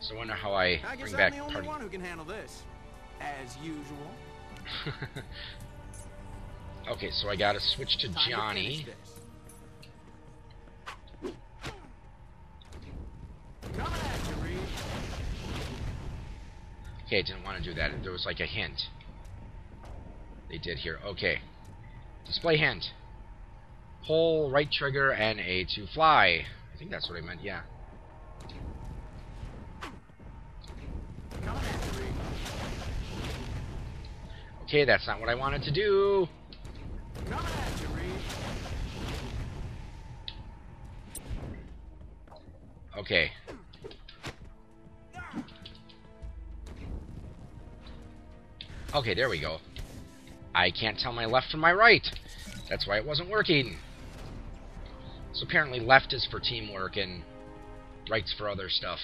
So 0.00 0.14
I 0.14 0.18
wonder 0.18 0.34
how 0.34 0.52
I 0.52 0.80
I 0.86 0.96
guess 0.96 1.00
bring 1.00 1.14
I'm 1.14 1.18
back 1.18 1.32
the 1.32 1.38
only 1.40 1.54
party. 1.54 1.68
one 1.68 1.80
who 1.80 1.88
can 1.88 2.00
handle 2.00 2.26
this. 2.26 2.62
As 3.20 3.56
usual. 3.62 4.10
okay, 6.90 7.10
so 7.10 7.28
I 7.28 7.36
gotta 7.36 7.60
switch 7.60 7.96
to 7.98 8.08
Time 8.12 8.30
Johnny. 8.30 8.86
this. 8.86 8.94
Coming 13.76 13.92
at 13.92 14.28
you, 14.28 14.34
Reed. 14.44 14.58
Okay, 17.06 17.22
didn't 17.22 17.44
want 17.44 17.62
to 17.62 17.64
do 17.64 17.74
that. 17.74 17.90
There 18.02 18.12
was 18.12 18.24
like 18.24 18.40
a 18.40 18.46
hint. 18.46 18.82
They 20.50 20.58
did 20.58 20.78
here. 20.78 20.98
Okay. 21.04 21.38
Display 22.26 22.56
hint. 22.56 22.86
Pull 24.06 24.50
right 24.50 24.70
trigger 24.70 25.10
and 25.10 25.38
A 25.40 25.64
to 25.74 25.86
fly. 25.86 26.44
I 26.74 26.78
think 26.78 26.90
that's 26.90 27.08
what 27.08 27.18
I 27.18 27.20
meant, 27.20 27.42
yeah. 27.42 27.62
Okay, 34.64 34.84
that's 34.84 35.06
not 35.06 35.20
what 35.20 35.28
I 35.28 35.34
wanted 35.34 35.62
to 35.62 35.70
do. 35.70 36.26
Okay. 42.98 43.30
Okay, 48.94 49.12
there 49.12 49.28
we 49.28 49.40
go. 49.40 49.58
I 50.54 50.70
can't 50.70 50.96
tell 50.96 51.12
my 51.12 51.26
left 51.26 51.50
from 51.50 51.58
my 51.58 51.72
right. 51.72 52.06
That's 52.70 52.86
why 52.86 52.96
it 52.96 53.04
wasn't 53.04 53.28
working. 53.28 53.76
So 55.32 55.44
apparently 55.44 55.80
left 55.80 56.12
is 56.12 56.26
for 56.30 56.38
teamwork 56.38 56.96
and 56.96 57.24
right's 58.08 58.32
for 58.38 58.48
other 58.48 58.68
stuff. 58.68 59.00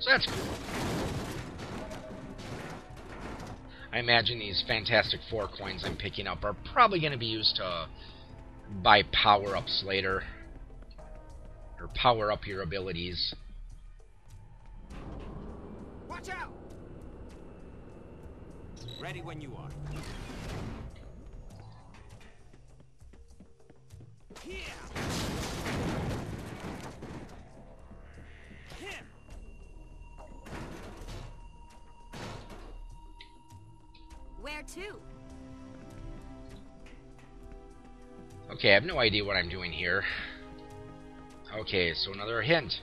So 0.00 0.10
that's 0.10 0.26
cool. 0.26 0.48
I 3.92 4.00
imagine 4.00 4.40
these 4.40 4.64
Fantastic 4.66 5.20
Four 5.30 5.46
coins 5.46 5.84
I'm 5.86 5.96
picking 5.96 6.26
up 6.26 6.44
are 6.44 6.56
probably 6.72 6.98
going 6.98 7.12
to 7.12 7.18
be 7.18 7.26
used 7.26 7.56
to 7.56 7.86
buy 8.82 9.02
power-ups 9.12 9.84
later. 9.86 10.24
Or 11.80 11.88
power 11.94 12.32
up 12.32 12.48
your 12.48 12.62
abilities. 12.62 13.32
Watch 16.08 16.28
out! 16.30 16.61
Ready 19.00 19.20
when 19.20 19.40
you 19.40 19.54
are. 19.56 19.70
Where 34.40 34.62
to? 34.74 34.96
Okay, 38.52 38.70
I 38.70 38.74
have 38.74 38.84
no 38.84 38.98
idea 38.98 39.24
what 39.24 39.36
I'm 39.36 39.48
doing 39.48 39.70
here. 39.72 40.04
Okay, 41.56 41.94
so 41.94 42.12
another 42.12 42.42
hint. 42.42 42.80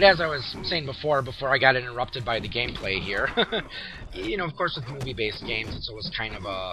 But 0.00 0.06
as 0.06 0.20
I 0.22 0.28
was 0.28 0.56
saying 0.62 0.86
before, 0.86 1.20
before 1.20 1.50
I 1.50 1.58
got 1.58 1.76
interrupted 1.76 2.24
by 2.24 2.40
the 2.40 2.48
gameplay 2.48 3.02
here, 3.02 3.28
you 4.14 4.38
know, 4.38 4.46
of 4.46 4.56
course, 4.56 4.74
with 4.74 4.88
movie-based 4.88 5.44
games, 5.44 5.76
it's 5.76 5.90
always 5.90 6.10
kind 6.16 6.34
of 6.34 6.46
a 6.46 6.72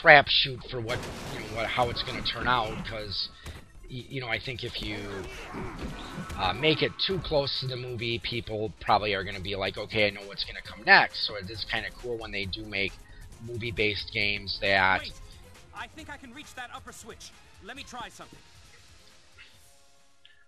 crapshoot 0.00 0.70
for 0.70 0.80
what, 0.80 1.00
you 1.34 1.40
know, 1.40 1.56
what, 1.56 1.66
how 1.66 1.90
it's 1.90 2.04
going 2.04 2.22
to 2.22 2.32
turn 2.32 2.46
out. 2.46 2.72
Because, 2.84 3.30
you 3.88 4.20
know, 4.20 4.28
I 4.28 4.38
think 4.38 4.62
if 4.62 4.80
you 4.80 4.96
uh, 6.38 6.52
make 6.52 6.82
it 6.82 6.92
too 7.04 7.18
close 7.24 7.58
to 7.62 7.66
the 7.66 7.74
movie, 7.74 8.20
people 8.22 8.72
probably 8.80 9.14
are 9.14 9.24
going 9.24 9.34
to 9.34 9.42
be 9.42 9.56
like, 9.56 9.76
okay, 9.76 10.06
I 10.06 10.10
know 10.10 10.24
what's 10.28 10.44
going 10.44 10.54
to 10.54 10.62
come 10.62 10.84
next. 10.84 11.26
So 11.26 11.34
it 11.34 11.50
is 11.50 11.66
kind 11.68 11.84
of 11.84 11.92
cool 11.94 12.16
when 12.16 12.30
they 12.30 12.44
do 12.44 12.64
make 12.64 12.92
movie-based 13.44 14.12
games 14.14 14.56
that. 14.62 15.00
Wait! 15.00 15.14
I 15.74 15.88
think 15.88 16.10
I 16.10 16.16
can 16.16 16.32
reach 16.32 16.54
that 16.54 16.70
upper 16.72 16.92
switch. 16.92 17.32
Let 17.64 17.74
me 17.76 17.82
try 17.82 18.08
something. 18.08 18.38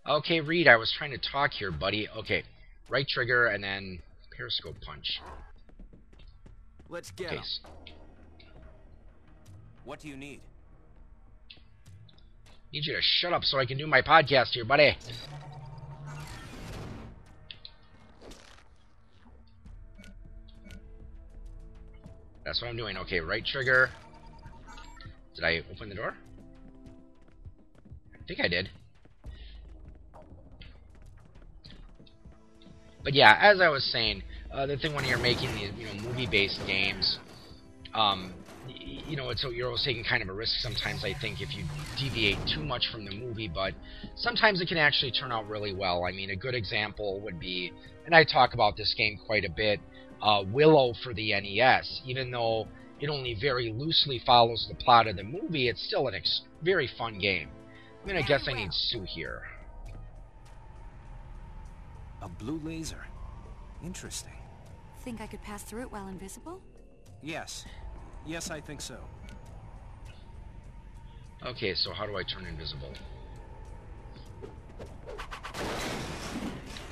Okay, 0.07 0.41
Reed, 0.41 0.69
I 0.69 0.77
was 0.77 0.93
trying 0.93 1.13
to 1.13 1.19
talk 1.19 1.53
here, 1.53 1.71
buddy. 1.71 2.09
Okay, 2.11 2.43
right 2.91 3.07
trigger 3.09 3.47
and 3.47 3.65
then 3.65 4.01
periscope 4.37 4.77
punch. 4.83 5.21
Let's 6.91 7.11
get 7.11 7.33
Okay, 7.33 7.41
What 9.85 10.01
do 10.01 10.09
you 10.09 10.17
need? 10.17 10.41
need 12.71 12.85
you 12.87 12.95
to 12.95 13.01
shut 13.01 13.33
up 13.33 13.45
so 13.45 13.59
I 13.59 13.65
can 13.65 13.79
do 13.79 13.87
my 13.87 14.03
podcast 14.03 14.49
here, 14.49 14.65
buddy. 14.65 14.97
That's 22.45 22.61
what 22.61 22.69
I'm 22.69 22.77
doing. 22.77 22.99
Okay, 22.99 23.21
right 23.21 23.45
trigger. 23.45 23.89
Did 25.35 25.45
I 25.45 25.63
open 25.73 25.89
the 25.89 25.95
door? 25.95 26.15
I 28.13 28.19
think 28.27 28.41
I 28.41 28.49
did. 28.49 28.69
But 33.05 33.15
yeah, 33.15 33.37
as 33.41 33.61
I 33.61 33.69
was 33.69 33.85
saying, 33.93 34.23
uh, 34.53 34.67
the 34.67 34.77
thing 34.79 34.95
when 34.95 35.05
you're 35.05 35.19
making 35.19 35.55
these, 35.55 35.73
you 35.77 35.87
know, 35.87 35.95
movie-based 35.95 36.63
games, 36.67 37.19
um, 37.95 38.35
y- 38.67 38.75
you 38.79 39.17
know, 39.17 39.29
it's 39.31 39.45
you're 39.45 39.67
always 39.67 39.85
taking 39.85 40.03
kind 40.05 40.23
of 40.23 40.29
a 40.29 40.33
risk 40.33 40.55
sometimes. 40.61 41.05
I 41.05 41.15
think 41.21 41.41
if 41.41 41.55
you 41.55 41.67
deviate 41.97 42.41
too 42.53 42.65
much 42.65 42.89
from 42.91 43.05
the 43.05 43.15
movie, 43.15 43.49
but 43.49 43.75
sometimes 44.17 44.61
it 44.61 44.69
can 44.69 44.79
actually 44.79 45.13
turn 45.13 45.33
out 45.33 45.47
really 45.49 45.75
well. 45.75 46.05
I 46.05 46.13
mean, 46.13 46.31
a 46.31 46.37
good 46.37 46.55
example 46.55 47.21
would 47.21 47.39
be, 47.39 47.71
and 48.07 48.15
I 48.15 48.25
talk 48.25 48.55
about 48.55 48.77
this 48.77 48.95
game 48.97 49.19
quite 49.27 49.45
a 49.45 49.51
bit, 49.51 49.81
uh, 50.23 50.43
Willow 50.47 50.95
for 51.03 51.13
the 51.13 51.35
NES. 51.35 52.01
Even 52.07 52.31
though 52.31 52.69
it 53.01 53.11
only 53.11 53.35
very 53.39 53.71
loosely 53.71 54.19
follows 54.25 54.67
the 54.69 54.75
plot 54.77 55.07
of 55.07 55.17
the 55.17 55.25
movie, 55.25 55.69
it's 55.69 55.85
still 55.87 56.09
an 56.09 56.15
ex- 56.15 56.43
very 56.63 56.89
fun 56.99 57.19
game. 57.19 57.51
I 58.03 58.07
mean, 58.07 58.17
I 58.17 58.23
guess 58.23 58.47
I 58.49 58.55
need 58.55 58.73
Sue 58.73 59.05
here. 59.15 59.43
A 62.25 62.29
blue 62.29 62.59
laser. 62.65 63.05
Interesting. 63.85 64.33
Think 65.03 65.21
I 65.21 65.27
could 65.27 65.43
pass 65.43 65.63
through 65.63 65.83
it 65.83 65.93
while 65.93 66.09
invisible? 66.09 66.59
Yes. 67.23 67.67
Yes, 68.27 68.51
I 68.51 68.63
think 68.63 68.81
so. 68.81 68.97
Okay, 71.45 71.75
so 71.75 71.93
how 71.93 72.07
do 72.07 72.17
I 72.17 72.23
turn 72.23 72.47
invisible? 72.47 72.95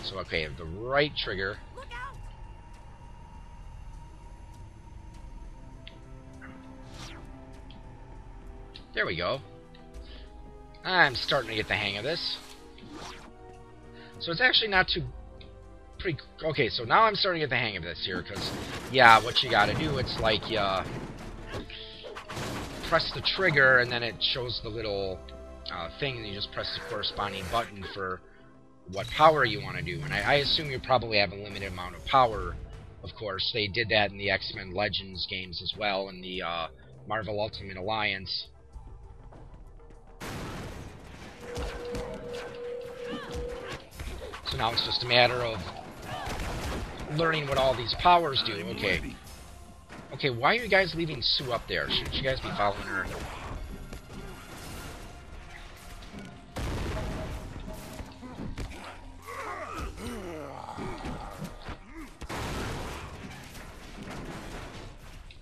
So, 0.05 0.19
okay, 0.19 0.45
I 0.45 0.49
have 0.49 0.59
the 0.59 0.67
right 0.67 1.13
trigger. 1.17 1.57
Look 1.75 1.87
out! 1.95 2.15
There 8.93 9.07
we 9.07 9.17
go. 9.17 9.41
I'm 10.85 11.15
starting 11.15 11.49
to 11.49 11.57
get 11.57 11.69
the 11.69 11.75
hang 11.75 11.97
of 11.97 12.05
this. 12.05 12.37
So 14.19 14.31
it's 14.31 14.43
actually 14.43 14.69
not 14.69 14.89
too 14.89 15.05
Pretty... 16.03 16.19
Okay, 16.43 16.69
so 16.69 16.83
now 16.83 17.05
I'm 17.05 17.15
starting 17.15 17.41
to 17.41 17.47
get 17.47 17.51
the 17.51 17.57
hang 17.57 17.77
of 17.77 17.85
this 17.85 18.03
here, 18.05 18.23
because, 18.23 18.51
yeah, 18.91 19.23
what 19.23 19.41
you 19.43 19.49
gotta 19.49 19.73
do, 19.79 19.99
it's 19.99 20.19
like, 20.19 20.51
you 20.51 20.59
press 22.89 23.13
the 23.15 23.21
trigger, 23.21 23.79
and 23.79 23.91
then 23.91 24.03
it 24.03 24.17
shows 24.21 24.61
the 24.65 24.69
little 24.69 25.21
uh, 25.73 25.89
thing, 26.01 26.17
and 26.17 26.27
you 26.27 26.35
just 26.35 26.51
press 26.51 26.77
the 26.77 26.81
corresponding 26.91 27.45
button 27.53 27.85
for 27.95 28.21
what 28.91 29.07
power 29.17 29.45
you 29.45 29.63
want 29.63 29.77
to 29.77 29.83
do. 29.83 30.01
And 30.03 30.13
I, 30.13 30.19
I 30.19 30.35
assume 30.35 30.73
you 30.73 30.81
probably 30.81 31.19
have 31.19 31.31
a 31.31 31.37
limited 31.37 31.73
amount 31.73 31.95
of 31.95 32.05
power, 32.05 32.57
of 33.05 33.15
course. 33.15 33.53
They 33.55 33.69
did 33.69 33.89
that 33.91 34.11
in 34.11 34.19
the 34.19 34.29
X-Men 34.29 34.75
Legends 34.75 35.25
games 35.31 35.63
as 35.63 35.73
well, 35.79 36.09
in 36.09 36.21
the 36.21 36.43
uh, 36.43 36.67
Marvel 37.07 37.41
Ultimate 37.41 37.77
Alliance. 37.77 38.49
So 44.51 44.57
now 44.59 44.73
it's 44.73 44.85
just 44.85 45.05
a 45.05 45.07
matter 45.07 45.45
of 45.45 45.61
learning 47.17 47.49
what 47.49 47.59
all 47.59 47.75
these 47.75 47.95
powers 47.95 48.43
do. 48.47 48.55
Okay. 48.71 49.01
Okay, 50.15 50.31
why 50.31 50.57
are 50.57 50.63
you 50.63 50.69
guys 50.69 50.95
leaving 50.95 51.23
Sue 51.23 51.53
up 51.53 51.67
there? 51.69 51.89
Shouldn't 51.91 52.15
you 52.15 52.23
guys 52.23 52.39
be 52.41 52.49
following 52.51 52.83
her? 52.83 53.07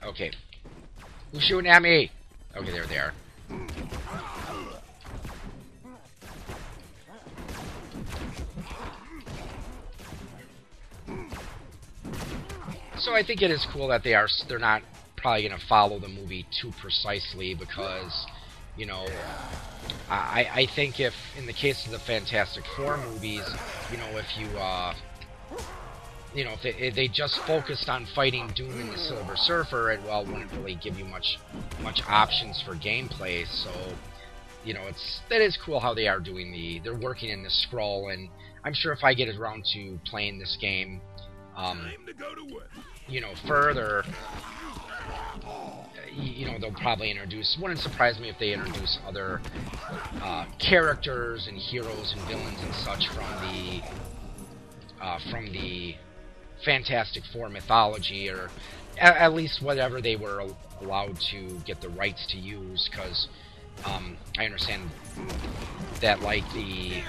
Okay. 0.04 0.30
Who's 1.32 1.42
shooting 1.42 1.70
at 1.70 1.82
me? 1.82 2.10
Okay, 2.56 2.70
there 2.70 2.86
they 2.86 2.98
are. 2.98 3.12
I 13.20 13.22
think 13.22 13.42
it 13.42 13.50
is 13.50 13.66
cool 13.70 13.88
that 13.88 14.02
they 14.02 14.14
are 14.14 14.28
they're 14.48 14.58
not 14.58 14.82
probably 15.16 15.46
going 15.46 15.60
to 15.60 15.66
follow 15.66 15.98
the 15.98 16.08
movie 16.08 16.46
too 16.62 16.72
precisely 16.80 17.54
because 17.54 18.26
you 18.78 18.86
know 18.86 19.06
I 20.08 20.48
I 20.54 20.68
think 20.74 20.98
if 20.98 21.12
in 21.36 21.44
the 21.44 21.52
case 21.52 21.84
of 21.84 21.92
the 21.92 21.98
Fantastic 21.98 22.64
Four 22.76 22.96
movies, 22.96 23.44
you 23.90 23.98
know 23.98 24.16
if 24.16 24.38
you 24.38 24.56
uh 24.56 24.94
you 26.32 26.44
know, 26.44 26.52
if 26.52 26.62
they, 26.62 26.74
if 26.74 26.94
they, 26.94 27.08
just 27.08 27.40
focused 27.44 27.88
on 27.88 28.06
fighting 28.14 28.52
Doom 28.54 28.78
and 28.78 28.92
the 28.92 28.98
Silver 28.98 29.34
Surfer, 29.34 29.90
it 29.90 30.00
well 30.04 30.24
wouldn't 30.24 30.52
really 30.56 30.76
give 30.76 30.96
you 30.96 31.04
much 31.04 31.38
much 31.80 32.00
options 32.08 32.62
for 32.64 32.76
gameplay. 32.76 33.44
So, 33.64 33.96
you 34.64 34.72
know, 34.74 34.86
it's 34.86 35.20
that 35.28 35.40
is 35.40 35.58
cool 35.64 35.80
how 35.80 35.92
they 35.92 36.06
are 36.06 36.20
doing 36.20 36.52
the 36.52 36.80
they're 36.84 36.94
working 36.94 37.30
in 37.30 37.42
the 37.42 37.50
Skrull, 37.50 38.14
and 38.14 38.28
I'm 38.64 38.74
sure 38.74 38.92
if 38.92 39.02
I 39.02 39.12
get 39.12 39.28
around 39.36 39.64
to 39.74 39.98
playing 40.06 40.38
this 40.38 40.56
game, 40.60 41.00
um, 41.56 41.90
you 43.10 43.20
know, 43.20 43.32
further, 43.46 44.04
you 46.12 46.46
know, 46.46 46.58
they'll 46.58 46.72
probably 46.72 47.10
introduce. 47.10 47.58
Wouldn't 47.60 47.80
surprise 47.80 48.18
me 48.18 48.28
if 48.28 48.38
they 48.38 48.52
introduce 48.52 48.98
other 49.06 49.40
uh, 50.22 50.46
characters 50.58 51.46
and 51.48 51.56
heroes 51.56 52.12
and 52.16 52.22
villains 52.22 52.62
and 52.62 52.74
such 52.74 53.08
from 53.08 53.26
the 53.42 53.82
uh, 55.00 55.18
from 55.30 55.50
the 55.52 55.96
Fantastic 56.64 57.24
Four 57.32 57.48
mythology, 57.48 58.28
or 58.28 58.50
at, 58.98 59.16
at 59.16 59.34
least 59.34 59.62
whatever 59.62 60.00
they 60.00 60.16
were 60.16 60.44
allowed 60.80 61.18
to 61.30 61.58
get 61.64 61.80
the 61.80 61.88
rights 61.88 62.26
to 62.28 62.36
use, 62.38 62.88
because 62.90 63.28
um, 63.86 64.16
I 64.38 64.44
understand 64.44 64.90
that, 66.00 66.20
like, 66.20 66.44
the... 66.52 67.02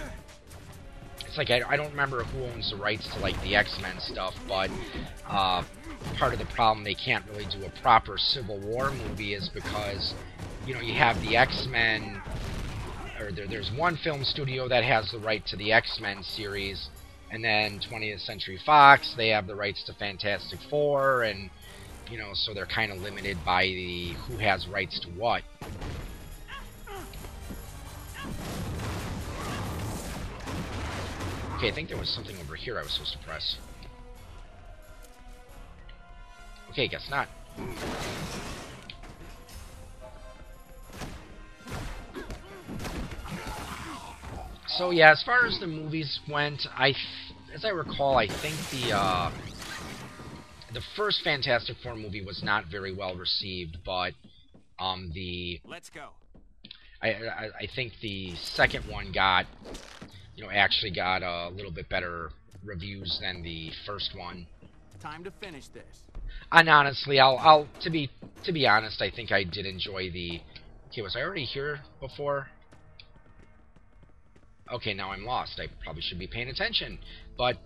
It's 1.32 1.38
like, 1.38 1.50
I, 1.50 1.62
I 1.66 1.78
don't 1.78 1.92
remember 1.92 2.26
who 2.26 2.44
owns 2.44 2.72
the 2.72 2.76
rights 2.76 3.08
to, 3.08 3.20
like, 3.22 3.42
the 3.42 3.56
X-Men 3.56 4.02
stuff, 4.02 4.36
but 4.50 4.70
uh, 5.30 5.64
part 6.18 6.34
of 6.34 6.40
the 6.40 6.46
problem 6.48 6.84
they 6.84 6.94
can't 6.94 7.24
really 7.30 7.46
do 7.46 7.64
a 7.64 7.70
proper 7.82 8.18
Civil 8.18 8.60
War 8.60 8.92
movie 8.92 9.34
is 9.34 9.48
because, 9.48 10.14
you 10.68 10.74
know, 10.74 10.82
you 10.82 10.94
have 10.94 11.22
the 11.22 11.38
X-Men, 11.38 12.22
or 13.18 13.32
there, 13.32 13.48
there's 13.48 13.72
one 13.72 13.96
film 13.96 14.26
studio 14.26 14.68
that 14.68 14.84
has 14.84 15.10
the 15.12 15.20
right 15.20 15.46
to 15.46 15.56
the 15.56 15.72
X-Men 15.72 16.22
series, 16.22 16.90
and 17.32 17.42
then 17.42 17.80
20th 17.80 18.20
Century 18.20 18.60
Fox, 18.66 19.14
they 19.16 19.30
have 19.30 19.48
the 19.48 19.56
rights 19.56 19.84
to 19.84 19.94
Fantastic 19.94 20.60
Four, 20.70 21.24
and 21.24 21.50
you 22.10 22.18
know, 22.18 22.32
so 22.34 22.54
they're 22.54 22.66
kind 22.66 22.92
of 22.92 23.02
limited 23.02 23.38
by 23.46 23.64
the 23.64 24.08
who 24.28 24.36
has 24.36 24.68
rights 24.68 25.00
to 25.00 25.08
what. 25.12 25.44
Okay, 31.62 31.70
I 31.70 31.76
think 31.76 31.90
there 31.90 31.98
was 31.98 32.10
something 32.10 32.36
over 32.40 32.56
here 32.56 32.80
I 32.80 32.82
was 32.82 32.92
supposed 32.94 33.14
to 33.14 33.20
press. 33.20 33.58
Okay, 36.72 36.88
guess 36.88 37.08
not. 37.08 37.28
So 44.70 44.90
yeah, 44.90 45.12
as 45.12 45.22
far 45.22 45.46
as 45.46 45.60
the 45.60 45.68
movies 45.68 46.20
went, 46.28 46.66
I, 46.76 46.96
as 47.54 47.64
I 47.64 47.70
recall, 47.70 48.18
I 48.18 48.26
think 48.26 48.56
the 48.72 48.98
uh, 48.98 49.32
the 50.74 50.82
first 50.96 51.22
Fantastic 51.24 51.78
Four 51.84 51.96
movie 51.96 52.26
was 52.26 52.42
not 52.42 52.66
very 52.72 52.92
well 52.92 53.14
received, 53.14 53.78
but 53.86 54.14
um, 54.80 55.12
the 55.14 55.62
let's 55.66 55.92
go. 55.92 56.08
I, 57.04 57.10
I, 57.10 57.50
I 57.60 57.68
think 57.76 57.94
the 58.02 58.34
second 58.38 58.90
one 58.90 59.12
got, 59.12 59.46
you 60.42 60.48
know, 60.48 60.52
actually 60.52 60.92
got 60.92 61.22
a 61.22 61.50
little 61.50 61.72
bit 61.72 61.88
better 61.88 62.32
reviews 62.64 63.20
than 63.22 63.44
the 63.44 63.72
first 63.86 64.12
one. 64.18 64.48
Time 65.00 65.24
to 65.24 65.32
finish 65.40 65.68
this. 65.68 65.84
And 66.52 66.68
honestly, 66.68 67.20
I'll 67.20 67.38
I'll 67.38 67.68
to 67.84 67.90
be 67.90 68.10
to 68.46 68.52
be 68.52 68.68
honest, 68.68 69.02
I 69.02 69.12
think 69.12 69.32
I 69.32 69.44
did 69.44 69.66
enjoy 69.66 70.12
the. 70.12 70.42
Okay, 70.90 71.02
was 71.02 71.16
I 71.16 71.22
already 71.22 71.46
here 71.46 71.80
before? 72.00 72.48
okay, 74.74 74.94
now 74.94 75.12
I'm 75.12 75.26
lost. 75.26 75.60
I 75.60 75.68
probably 75.84 76.02
should 76.02 76.20
be 76.20 76.28
paying 76.28 76.48
attention. 76.48 76.98
But 77.38 77.58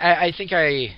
I, 0.00 0.26
I 0.26 0.32
think 0.36 0.52
I... 0.52 0.94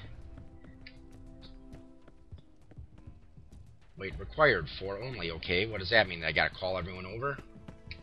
Wait, 3.97 4.13
required 4.19 4.67
for 4.79 5.01
only. 5.01 5.31
Okay, 5.31 5.67
what 5.67 5.81
does 5.81 5.91
that 5.91 6.09
mean? 6.09 6.25
I 6.25 6.33
gotta 6.33 6.55
call 6.55 6.77
everyone 6.77 7.07
over? 7.07 7.39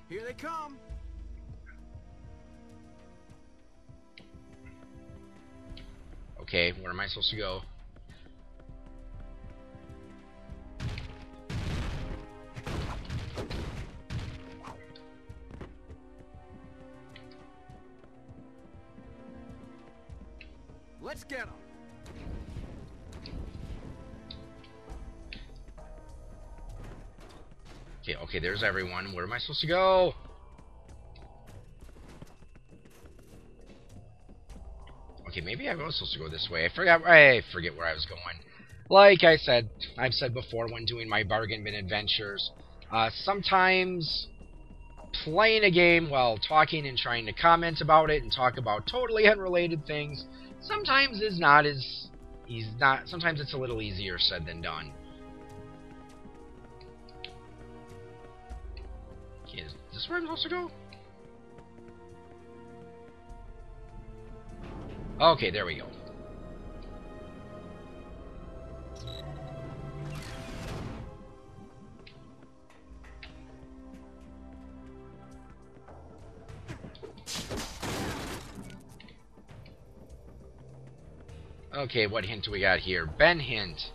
Here 0.07 0.23
they 0.25 0.33
come. 0.33 0.77
Okay, 6.41 6.71
where 6.81 6.91
am 6.91 6.99
I 6.99 7.07
supposed 7.07 7.29
to 7.29 7.37
go? 7.37 7.61
Let's 21.01 21.23
get 21.23 21.45
them. 21.45 21.49
Okay, 28.01 28.15
okay, 28.15 28.39
there's 28.39 28.63
everyone. 28.63 29.13
Where 29.13 29.23
am 29.23 29.33
I 29.33 29.37
supposed 29.37 29.61
to 29.61 29.67
go? 29.67 30.13
I 35.77 35.83
was 35.83 35.95
supposed 35.95 36.13
to 36.13 36.19
go 36.19 36.29
this 36.29 36.47
way. 36.51 36.65
I 36.65 36.69
forgot. 36.75 37.05
I 37.05 37.41
forget 37.53 37.75
where 37.75 37.85
I 37.85 37.93
was 37.93 38.05
going. 38.05 38.21
Like 38.89 39.23
I 39.23 39.37
said, 39.37 39.69
I've 39.97 40.13
said 40.13 40.33
before 40.33 40.67
when 40.67 40.85
doing 40.85 41.07
my 41.07 41.23
bargain 41.23 41.63
bin 41.63 41.75
adventures, 41.75 42.51
uh, 42.91 43.09
sometimes 43.13 44.27
playing 45.23 45.63
a 45.63 45.71
game 45.71 46.09
while 46.09 46.37
talking 46.37 46.87
and 46.87 46.97
trying 46.97 47.25
to 47.25 47.33
comment 47.33 47.81
about 47.81 48.09
it 48.09 48.23
and 48.23 48.31
talk 48.31 48.57
about 48.57 48.87
totally 48.89 49.27
unrelated 49.27 49.85
things 49.85 50.25
sometimes 50.61 51.21
is 51.21 51.39
not 51.39 51.65
as 51.65 52.07
he's 52.45 52.67
not 52.79 53.07
sometimes 53.07 53.39
it's 53.39 53.53
a 53.53 53.57
little 53.57 53.81
easier 53.81 54.17
said 54.17 54.45
than 54.45 54.61
done. 54.61 54.91
Is 59.53 59.73
this 59.93 60.07
where 60.09 60.17
I'm 60.17 60.25
supposed 60.25 60.43
to 60.43 60.49
go? 60.49 60.71
Okay, 65.19 65.51
there 65.51 65.65
we 65.65 65.75
go. 65.75 65.85
Okay, 81.75 82.07
what 82.07 82.25
hint 82.25 82.45
do 82.45 82.51
we 82.51 82.61
got 82.61 82.79
here? 82.79 83.05
Ben 83.05 83.39
hint. 83.39 83.91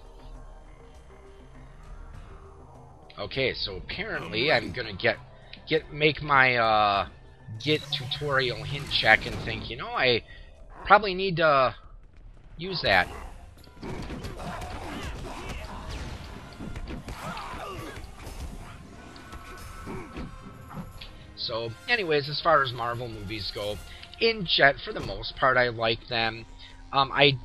Okay, 3.19 3.55
so 3.55 3.77
apparently 3.77 4.53
I'm 4.53 4.73
gonna 4.73 4.93
get 4.93 5.17
get 5.67 5.93
make 5.93 6.23
my 6.23 6.57
uh, 6.57 7.09
git 7.63 7.81
tutorial 7.93 8.63
hint 8.63 8.91
check 8.91 9.27
and 9.27 9.35
think, 9.45 9.71
you 9.71 9.77
know, 9.77 9.89
I 9.89 10.23
probably 10.85 11.15
need 11.15 11.37
to 11.37 11.75
use 12.57 12.83
that. 12.83 13.09
So, 21.37 21.71
anyways, 21.89 22.31
as 22.31 22.41
far 22.41 22.63
as 22.63 22.73
Marvel 22.73 23.07
movies 23.07 23.53
go, 23.55 23.77
in 24.21 24.47
Jet, 24.47 24.77
for 24.83 24.93
the 24.93 25.01
most 25.01 25.37
part, 25.37 25.59
I 25.59 25.69
like 25.69 26.09
them. 26.09 26.47
Um, 26.93 27.11
I 27.13 27.37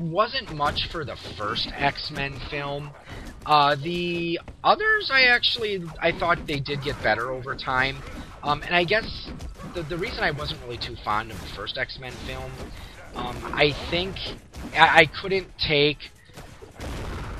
wasn't 0.00 0.52
much 0.54 0.88
for 0.90 1.04
the 1.04 1.16
first 1.16 1.70
X-Men 1.72 2.40
film. 2.50 2.90
Uh, 3.44 3.76
the 3.76 4.40
others, 4.64 5.10
I 5.12 5.24
actually, 5.24 5.84
I 6.00 6.10
thought 6.10 6.46
they 6.46 6.58
did 6.58 6.82
get 6.82 7.00
better 7.02 7.30
over 7.30 7.54
time. 7.54 7.98
Um, 8.42 8.62
and 8.62 8.74
I 8.74 8.84
guess 8.84 9.30
the, 9.76 9.82
the 9.82 9.98
reason 9.98 10.24
I 10.24 10.30
wasn't 10.30 10.62
really 10.62 10.78
too 10.78 10.96
fond 10.96 11.30
of 11.30 11.40
the 11.40 11.48
first 11.48 11.76
X-Men 11.76 12.12
film, 12.12 12.50
um, 13.14 13.36
I 13.52 13.72
think 13.90 14.16
I, 14.74 15.02
I 15.02 15.06
couldn't 15.06 15.48
take 15.58 15.98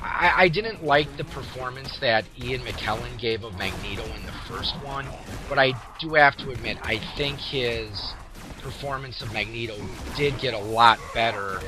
I, 0.02 0.32
I, 0.36 0.48
didn't 0.48 0.84
like 0.84 1.14
the 1.16 1.24
performance 1.24 1.98
that 2.00 2.24
Ian 2.42 2.62
McKellen 2.62 3.18
gave 3.18 3.44
of 3.44 3.58
Magneto 3.58 4.04
in 4.04 4.24
the 4.24 4.32
first 4.48 4.74
one, 4.76 5.06
but 5.48 5.58
I 5.58 5.72
do 6.00 6.14
have 6.14 6.36
to 6.38 6.50
admit, 6.50 6.78
I 6.82 6.98
think 7.16 7.38
his 7.38 8.14
performance 8.62 9.20
of 9.20 9.32
Magneto 9.32 9.76
did 10.16 10.38
get 10.38 10.54
a 10.54 10.58
lot 10.58 10.98
better 11.12 11.60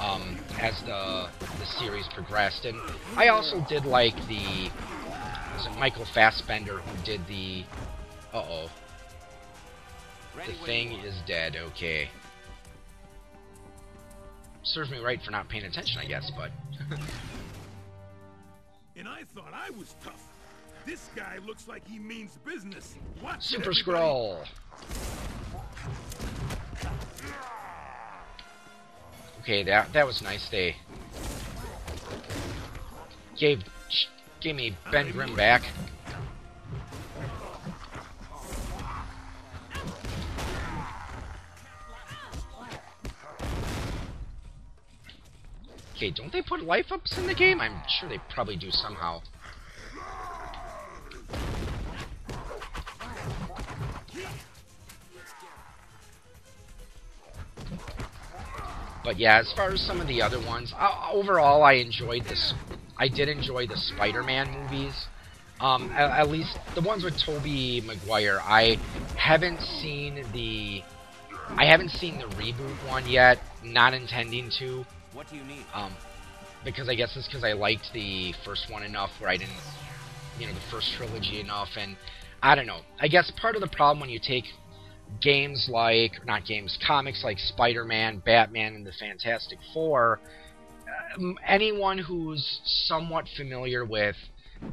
um, 0.00 0.36
as 0.58 0.80
the 0.82 1.28
the 1.58 1.66
series 1.66 2.06
progressed, 2.08 2.64
and 2.64 2.78
I 3.16 3.28
also 3.28 3.64
did 3.68 3.86
like 3.86 4.14
the 4.28 4.70
was 5.56 5.66
it 5.66 5.78
Michael 5.78 6.04
Fassbender 6.04 6.78
who 6.78 7.04
did 7.04 7.26
the 7.28 7.64
uh 8.34 8.44
oh 8.46 8.70
the 10.44 10.52
thing 10.64 10.92
is 10.92 11.14
dead. 11.26 11.56
Okay, 11.56 12.08
serves 14.62 14.90
me 14.90 14.98
right 14.98 15.22
for 15.22 15.30
not 15.30 15.48
paying 15.48 15.64
attention, 15.64 16.00
I 16.00 16.06
guess, 16.06 16.30
but. 16.36 16.50
and 18.96 19.08
I 19.08 19.22
thought 19.34 19.52
I 19.54 19.70
was 19.70 19.94
tough. 20.02 20.22
This 20.84 21.08
guy 21.16 21.38
looks 21.44 21.66
like 21.66 21.86
he 21.86 21.98
means 21.98 22.38
business. 22.44 22.94
What? 23.20 23.42
Super 23.42 23.72
Skrull. 23.72 24.46
Okay, 29.40 29.62
that 29.62 29.92
that 29.92 30.06
was 30.06 30.22
nice. 30.22 30.48
They 30.48 30.76
gave 33.36 33.64
gave 34.40 34.56
me 34.56 34.76
Ben 34.90 35.10
Grimm 35.12 35.34
back. 35.34 35.62
Okay, 45.96 46.10
don't 46.10 46.30
they 46.30 46.42
put 46.42 46.62
life 46.62 46.92
ups 46.92 47.16
in 47.16 47.26
the 47.26 47.32
game? 47.32 47.58
I'm 47.58 47.80
sure 47.88 48.06
they 48.06 48.20
probably 48.28 48.56
do 48.56 48.70
somehow. 48.70 49.22
But 59.02 59.18
yeah, 59.18 59.38
as 59.38 59.50
far 59.52 59.70
as 59.70 59.80
some 59.80 60.02
of 60.02 60.06
the 60.06 60.20
other 60.20 60.38
ones, 60.40 60.74
uh, 60.78 61.08
overall 61.10 61.62
I 61.62 61.74
enjoyed 61.74 62.24
this. 62.24 62.52
I 62.98 63.08
did 63.08 63.30
enjoy 63.30 63.66
the 63.66 63.78
Spider-Man 63.78 64.50
movies. 64.52 65.06
Um, 65.62 65.90
at, 65.92 66.10
at, 66.10 66.28
least 66.28 66.58
the 66.74 66.82
ones 66.82 67.04
with 67.04 67.16
Tobey 67.16 67.80
Maguire. 67.80 68.40
I 68.42 68.78
haven't 69.16 69.62
seen 69.62 70.26
the. 70.34 70.82
I 71.56 71.64
haven't 71.64 71.92
seen 71.92 72.18
the 72.18 72.26
reboot 72.36 72.86
one 72.86 73.08
yet. 73.08 73.38
Not 73.64 73.94
intending 73.94 74.50
to. 74.58 74.84
What 75.16 75.30
do 75.30 75.36
you 75.36 75.44
need? 75.44 75.64
Um, 75.72 75.96
because 76.62 76.90
I 76.90 76.94
guess 76.94 77.16
it's 77.16 77.26
because 77.26 77.42
I 77.42 77.54
liked 77.54 77.90
the 77.94 78.34
first 78.44 78.70
one 78.70 78.82
enough 78.82 79.08
where 79.18 79.30
I 79.30 79.38
didn't, 79.38 79.56
you 80.38 80.46
know, 80.46 80.52
the 80.52 80.60
first 80.70 80.92
trilogy 80.94 81.40
enough, 81.40 81.70
and 81.78 81.96
I 82.42 82.54
don't 82.54 82.66
know. 82.66 82.80
I 83.00 83.08
guess 83.08 83.32
part 83.40 83.54
of 83.54 83.62
the 83.62 83.68
problem 83.68 83.98
when 83.98 84.10
you 84.10 84.20
take 84.22 84.44
games 85.22 85.70
like, 85.72 86.12
not 86.26 86.44
games, 86.44 86.76
comics 86.86 87.24
like 87.24 87.38
Spider 87.38 87.86
Man, 87.86 88.22
Batman, 88.26 88.74
and 88.74 88.86
the 88.86 88.92
Fantastic 88.92 89.58
Four, 89.72 90.20
um, 91.16 91.38
anyone 91.48 91.96
who's 91.96 92.60
somewhat 92.86 93.24
familiar 93.38 93.86
with 93.86 94.16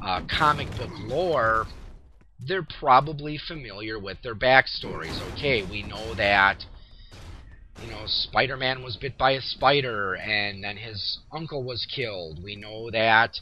uh, 0.04 0.20
comic 0.28 0.68
book 0.76 0.90
lore, 1.00 1.64
they're 2.46 2.66
probably 2.78 3.38
familiar 3.48 3.98
with 3.98 4.18
their 4.22 4.34
backstories. 4.34 5.22
Okay, 5.22 5.62
we 5.62 5.84
know 5.84 6.14
that, 6.16 6.58
you 7.82 7.90
know, 7.90 8.04
Spider 8.06 8.56
Man 8.56 8.82
was 8.82 8.96
bit 8.96 9.18
by 9.18 9.32
a 9.32 9.40
spider 9.40 10.14
and 10.14 10.62
then 10.62 10.76
his 10.76 11.18
uncle 11.32 11.62
was 11.62 11.86
killed. 11.86 12.42
We 12.42 12.56
know 12.56 12.90
that. 12.90 13.40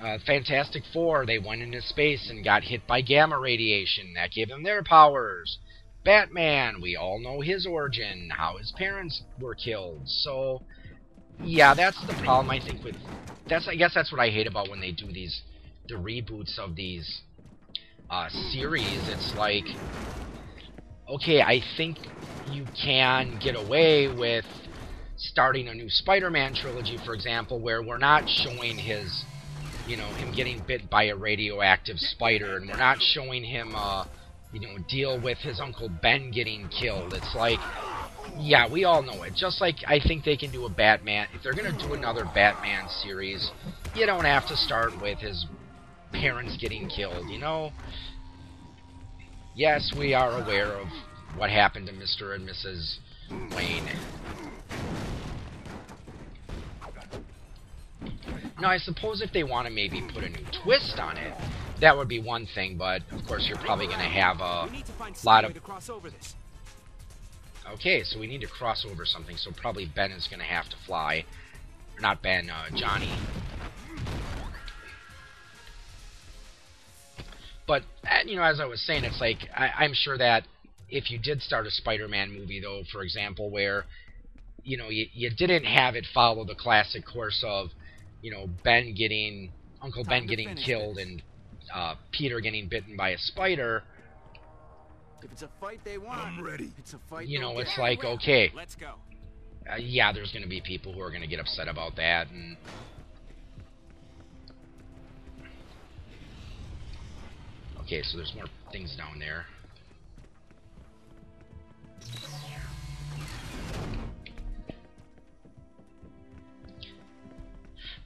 Uh, 0.00 0.18
Fantastic 0.24 0.84
Four, 0.92 1.26
they 1.26 1.40
went 1.40 1.60
into 1.60 1.82
space 1.82 2.30
and 2.30 2.44
got 2.44 2.62
hit 2.62 2.86
by 2.86 3.00
gamma 3.00 3.38
radiation. 3.38 4.14
That 4.14 4.30
gave 4.30 4.48
them 4.48 4.62
their 4.62 4.84
powers. 4.84 5.58
Batman, 6.04 6.80
we 6.80 6.94
all 6.94 7.18
know 7.20 7.40
his 7.40 7.66
origin, 7.66 8.30
how 8.30 8.58
his 8.58 8.72
parents 8.76 9.22
were 9.40 9.56
killed. 9.56 10.02
So, 10.06 10.62
yeah, 11.42 11.74
that's 11.74 12.00
the 12.06 12.14
problem 12.22 12.48
I 12.50 12.60
think 12.60 12.84
with 12.84 12.94
that's 13.48 13.66
I 13.66 13.74
guess 13.74 13.92
that's 13.94 14.12
what 14.12 14.20
I 14.20 14.30
hate 14.30 14.46
about 14.46 14.68
when 14.68 14.80
they 14.80 14.92
do 14.92 15.10
these 15.10 15.42
the 15.88 15.94
reboots 15.94 16.58
of 16.58 16.76
these 16.76 17.22
uh, 18.10 18.28
series. 18.28 19.08
It's 19.08 19.34
like, 19.36 19.64
okay, 21.10 21.40
I 21.40 21.60
think 21.76 21.98
you 22.44 22.66
can 22.82 23.38
get 23.42 23.56
away 23.56 24.08
with 24.08 24.44
starting 25.16 25.68
a 25.68 25.74
new 25.74 25.88
Spider-Man 25.88 26.54
trilogy, 26.54 26.98
for 27.04 27.14
example, 27.14 27.60
where 27.60 27.82
we're 27.82 27.98
not 27.98 28.28
showing 28.28 28.78
his, 28.78 29.24
you 29.86 29.96
know, 29.96 30.14
him 30.14 30.32
getting 30.32 30.62
bit 30.66 30.88
by 30.88 31.04
a 31.04 31.16
radioactive 31.16 31.98
spider, 31.98 32.56
and 32.56 32.68
we're 32.68 32.76
not 32.76 32.98
showing 33.00 33.44
him. 33.44 33.74
Uh, 33.74 34.04
you 34.50 34.60
know, 34.60 34.78
deal 34.88 35.20
with 35.20 35.38
his 35.38 35.60
Uncle 35.60 35.90
Ben 36.02 36.30
getting 36.30 36.68
killed. 36.68 37.12
It's 37.12 37.34
like, 37.34 37.58
yeah, 38.38 38.70
we 38.70 38.84
all 38.84 39.02
know 39.02 39.22
it. 39.22 39.34
Just 39.34 39.60
like 39.60 39.76
I 39.86 40.00
think 40.00 40.24
they 40.24 40.36
can 40.36 40.50
do 40.50 40.64
a 40.64 40.70
Batman. 40.70 41.28
If 41.34 41.42
they're 41.42 41.54
going 41.54 41.70
to 41.70 41.86
do 41.86 41.92
another 41.92 42.24
Batman 42.24 42.88
series, 42.88 43.50
you 43.94 44.06
don't 44.06 44.24
have 44.24 44.46
to 44.46 44.56
start 44.56 44.98
with 45.00 45.18
his 45.18 45.46
parents 46.12 46.56
getting 46.56 46.88
killed, 46.88 47.28
you 47.28 47.38
know? 47.38 47.72
Yes, 49.58 49.92
we 49.98 50.14
are 50.14 50.40
aware 50.40 50.68
of 50.68 50.86
what 51.36 51.50
happened 51.50 51.88
to 51.88 51.92
Mr. 51.92 52.32
and 52.36 52.48
Mrs. 52.48 52.98
Wayne. 53.56 53.88
Now, 58.60 58.70
I 58.70 58.78
suppose 58.78 59.20
if 59.20 59.32
they 59.32 59.42
want 59.42 59.66
to 59.66 59.74
maybe 59.74 60.00
put 60.14 60.22
a 60.22 60.28
new 60.28 60.44
twist 60.62 61.00
on 61.00 61.16
it, 61.16 61.34
that 61.80 61.96
would 61.96 62.06
be 62.06 62.20
one 62.20 62.46
thing, 62.54 62.76
but 62.76 63.02
of 63.10 63.26
course 63.26 63.48
you're 63.48 63.58
probably 63.58 63.86
going 63.86 63.98
to 63.98 64.04
have 64.04 64.38
a 64.38 64.68
lot 65.24 65.44
of... 65.44 65.50
Okay, 67.72 68.04
so 68.04 68.20
we 68.20 68.28
need 68.28 68.42
to 68.42 68.46
cross 68.46 68.86
over 68.88 69.04
something, 69.04 69.36
so 69.36 69.50
probably 69.50 69.86
Ben 69.86 70.12
is 70.12 70.28
going 70.28 70.38
to 70.38 70.46
have 70.46 70.68
to 70.68 70.76
fly. 70.86 71.24
Not 72.00 72.22
Ben, 72.22 72.48
uh, 72.48 72.66
Johnny. 72.76 73.10
But, 77.68 77.82
uh, 78.04 78.24
you 78.24 78.34
know, 78.36 78.42
as 78.42 78.58
I 78.58 78.64
was 78.64 78.80
saying, 78.80 79.04
it's 79.04 79.20
like, 79.20 79.38
I, 79.54 79.84
I'm 79.84 79.92
sure 79.94 80.18
that 80.18 80.44
if 80.88 81.10
you 81.10 81.18
did 81.18 81.42
start 81.42 81.66
a 81.66 81.70
Spider-Man 81.70 82.32
movie, 82.32 82.60
though, 82.60 82.82
for 82.90 83.02
example, 83.02 83.50
where, 83.50 83.84
you 84.64 84.78
know, 84.78 84.88
you, 84.88 85.06
you 85.12 85.30
didn't 85.30 85.64
have 85.64 85.94
it 85.94 86.06
follow 86.14 86.44
the 86.44 86.54
classic 86.54 87.04
course 87.06 87.44
of, 87.46 87.68
you 88.22 88.30
know, 88.30 88.48
Ben 88.64 88.94
getting, 88.94 89.52
Uncle 89.82 90.02
Ben 90.02 90.26
getting 90.26 90.56
killed 90.56 90.98
and 90.98 91.22
uh, 91.72 91.94
Peter 92.10 92.40
getting 92.40 92.68
bitten 92.68 92.96
by 92.96 93.10
a 93.10 93.18
spider. 93.18 93.84
If 95.22 95.32
it's 95.32 95.42
a 95.42 95.50
fight 95.60 95.80
they 95.84 95.98
want, 95.98 96.20
I'm 96.20 96.42
ready. 96.42 96.72
It's 96.78 96.94
a 96.94 96.98
fight. 97.10 97.28
You 97.28 97.40
know, 97.40 97.58
it's 97.58 97.76
like 97.76 98.04
okay. 98.04 98.50
Let's 98.54 98.76
go. 98.76 98.94
Uh, 99.70 99.76
yeah, 99.76 100.12
there's 100.12 100.32
going 100.32 100.44
to 100.44 100.48
be 100.48 100.60
people 100.60 100.92
who 100.92 101.00
are 101.00 101.10
going 101.10 101.22
to 101.22 101.26
get 101.26 101.40
upset 101.40 101.68
about 101.68 101.96
that, 101.96 102.30
and 102.30 102.56
okay, 107.88 108.02
so 108.02 108.18
there's 108.18 108.34
more 108.34 108.44
things 108.70 108.94
down 108.96 109.18
there. 109.18 109.46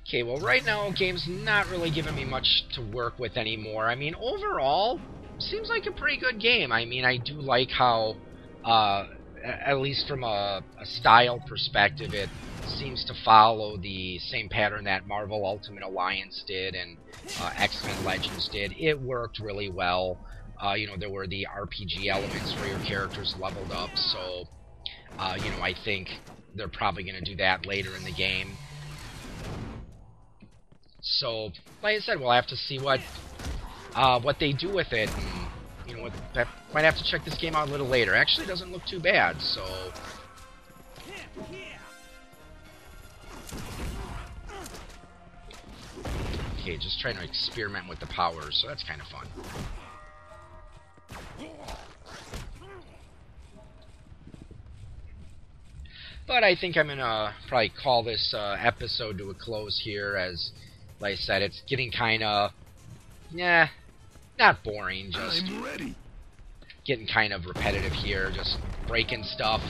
Okay, 0.06 0.22
well 0.22 0.38
right 0.40 0.64
now 0.64 0.92
game's 0.96 1.26
not 1.26 1.68
really 1.70 1.90
giving 1.90 2.14
me 2.14 2.24
much 2.24 2.64
to 2.74 2.82
work 2.94 3.18
with 3.18 3.36
anymore. 3.36 3.86
I 3.86 3.94
mean, 3.94 4.14
overall, 4.14 5.00
seems 5.38 5.68
like 5.68 5.86
a 5.86 5.92
pretty 5.92 6.18
good 6.18 6.40
game. 6.40 6.70
I 6.70 6.84
mean, 6.84 7.04
I 7.04 7.16
do 7.16 7.34
like 7.34 7.70
how 7.70 8.16
uh, 8.64 9.06
at 9.44 9.78
least 9.78 10.08
from 10.08 10.24
a, 10.24 10.62
a 10.78 10.86
style 10.86 11.42
perspective, 11.46 12.14
it 12.14 12.28
seems 12.78 13.04
to 13.04 13.14
follow 13.24 13.76
the 13.76 14.18
same 14.18 14.48
pattern 14.48 14.84
that 14.84 15.06
Marvel 15.06 15.44
Ultimate 15.44 15.82
Alliance 15.82 16.44
did 16.46 16.74
and 16.74 16.96
uh, 17.40 17.50
X 17.56 17.82
Men 17.84 18.04
Legends 18.04 18.48
did. 18.48 18.72
It 18.78 19.00
worked 19.00 19.38
really 19.38 19.68
well. 19.68 20.18
Uh, 20.62 20.74
you 20.74 20.86
know, 20.86 20.96
there 20.96 21.10
were 21.10 21.26
the 21.26 21.46
RPG 21.52 22.06
elements 22.06 22.54
where 22.54 22.68
your 22.68 22.78
characters 22.86 23.34
leveled 23.40 23.72
up, 23.72 23.90
so, 23.96 24.44
uh, 25.18 25.36
you 25.36 25.50
know, 25.50 25.60
I 25.60 25.74
think 25.84 26.08
they're 26.54 26.68
probably 26.68 27.02
going 27.02 27.16
to 27.16 27.24
do 27.24 27.34
that 27.36 27.66
later 27.66 27.96
in 27.96 28.04
the 28.04 28.12
game. 28.12 28.52
So, 31.00 31.50
like 31.82 31.96
I 31.96 31.98
said, 31.98 32.20
we'll 32.20 32.30
have 32.30 32.46
to 32.46 32.56
see 32.56 32.78
what 32.78 33.00
uh, 33.94 34.20
what 34.20 34.38
they 34.38 34.52
do 34.52 34.72
with 34.72 34.92
it. 34.92 35.10
And, 35.10 35.51
you 35.86 35.96
know, 35.96 36.02
what, 36.02 36.12
I 36.34 36.46
might 36.72 36.84
have 36.84 36.96
to 36.98 37.04
check 37.04 37.24
this 37.24 37.34
game 37.34 37.54
out 37.54 37.68
a 37.68 37.70
little 37.70 37.88
later. 37.88 38.14
Actually, 38.14 38.44
it 38.44 38.48
doesn't 38.48 38.72
look 38.72 38.84
too 38.86 39.00
bad, 39.00 39.40
so 39.40 39.64
Okay, 46.62 46.76
just 46.76 47.00
trying 47.00 47.16
to 47.16 47.24
experiment 47.24 47.88
with 47.88 47.98
the 47.98 48.06
powers, 48.06 48.60
so 48.62 48.68
that's 48.68 48.84
kind 48.84 49.00
of 49.00 49.08
fun. 49.08 49.26
But 56.24 56.44
I 56.44 56.54
think 56.54 56.76
I'm 56.76 56.86
gonna 56.86 57.34
probably 57.48 57.70
call 57.70 58.04
this 58.04 58.32
uh, 58.32 58.56
episode 58.60 59.18
to 59.18 59.30
a 59.30 59.34
close 59.34 59.80
here, 59.80 60.16
as, 60.16 60.52
like 61.00 61.14
I 61.14 61.16
said, 61.16 61.42
it's 61.42 61.62
getting 61.66 61.90
kind 61.90 62.22
of, 62.22 62.52
yeah, 63.32 63.68
not 64.42 64.64
boring, 64.64 65.10
just 65.12 65.52
getting 66.84 67.06
kind 67.06 67.32
of 67.32 67.46
repetitive 67.46 67.92
here, 67.94 68.32
just 68.32 68.58
breaking 68.88 69.22
stuff. 69.22 69.62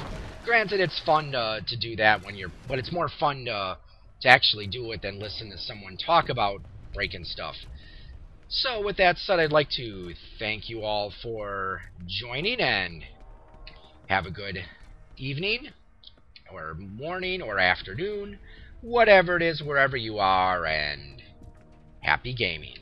Granted, 0.45 0.81
it's 0.81 1.01
fun 1.05 1.33
to 1.33 1.61
to 1.67 1.77
do 1.79 1.95
that 1.97 2.25
when 2.25 2.37
you're, 2.37 2.53
but 2.67 2.79
it's 2.79 2.93
more 2.93 3.09
fun 3.21 3.45
to 3.45 3.77
to 4.23 4.29
actually 4.29 4.67
do 4.67 4.91
it 4.93 5.03
than 5.03 5.21
listen 5.21 5.51
to 5.51 5.59
someone 5.59 5.97
talk 5.99 6.29
about 6.31 6.63
breaking 6.95 7.25
stuff. 7.25 7.55
So, 8.49 8.83
with 8.85 8.97
that 8.97 9.19
said, 9.19 9.41
I'd 9.41 9.53
like 9.53 9.71
to 9.77 10.15
thank 10.39 10.69
you 10.69 10.83
all 10.83 11.13
for 11.23 11.83
joining 12.07 12.61
and 12.61 13.03
have 14.09 14.27
a 14.27 14.31
good 14.31 14.59
evening, 15.19 15.69
or 16.51 16.75
morning, 16.75 17.43
or 17.43 17.59
afternoon, 17.59 18.39
whatever 18.81 19.37
it 19.37 19.43
is, 19.43 19.63
wherever 19.63 19.97
you 19.97 20.19
are, 20.19 20.67
and 20.67 21.23
happy 22.03 22.35
gaming. 22.35 22.82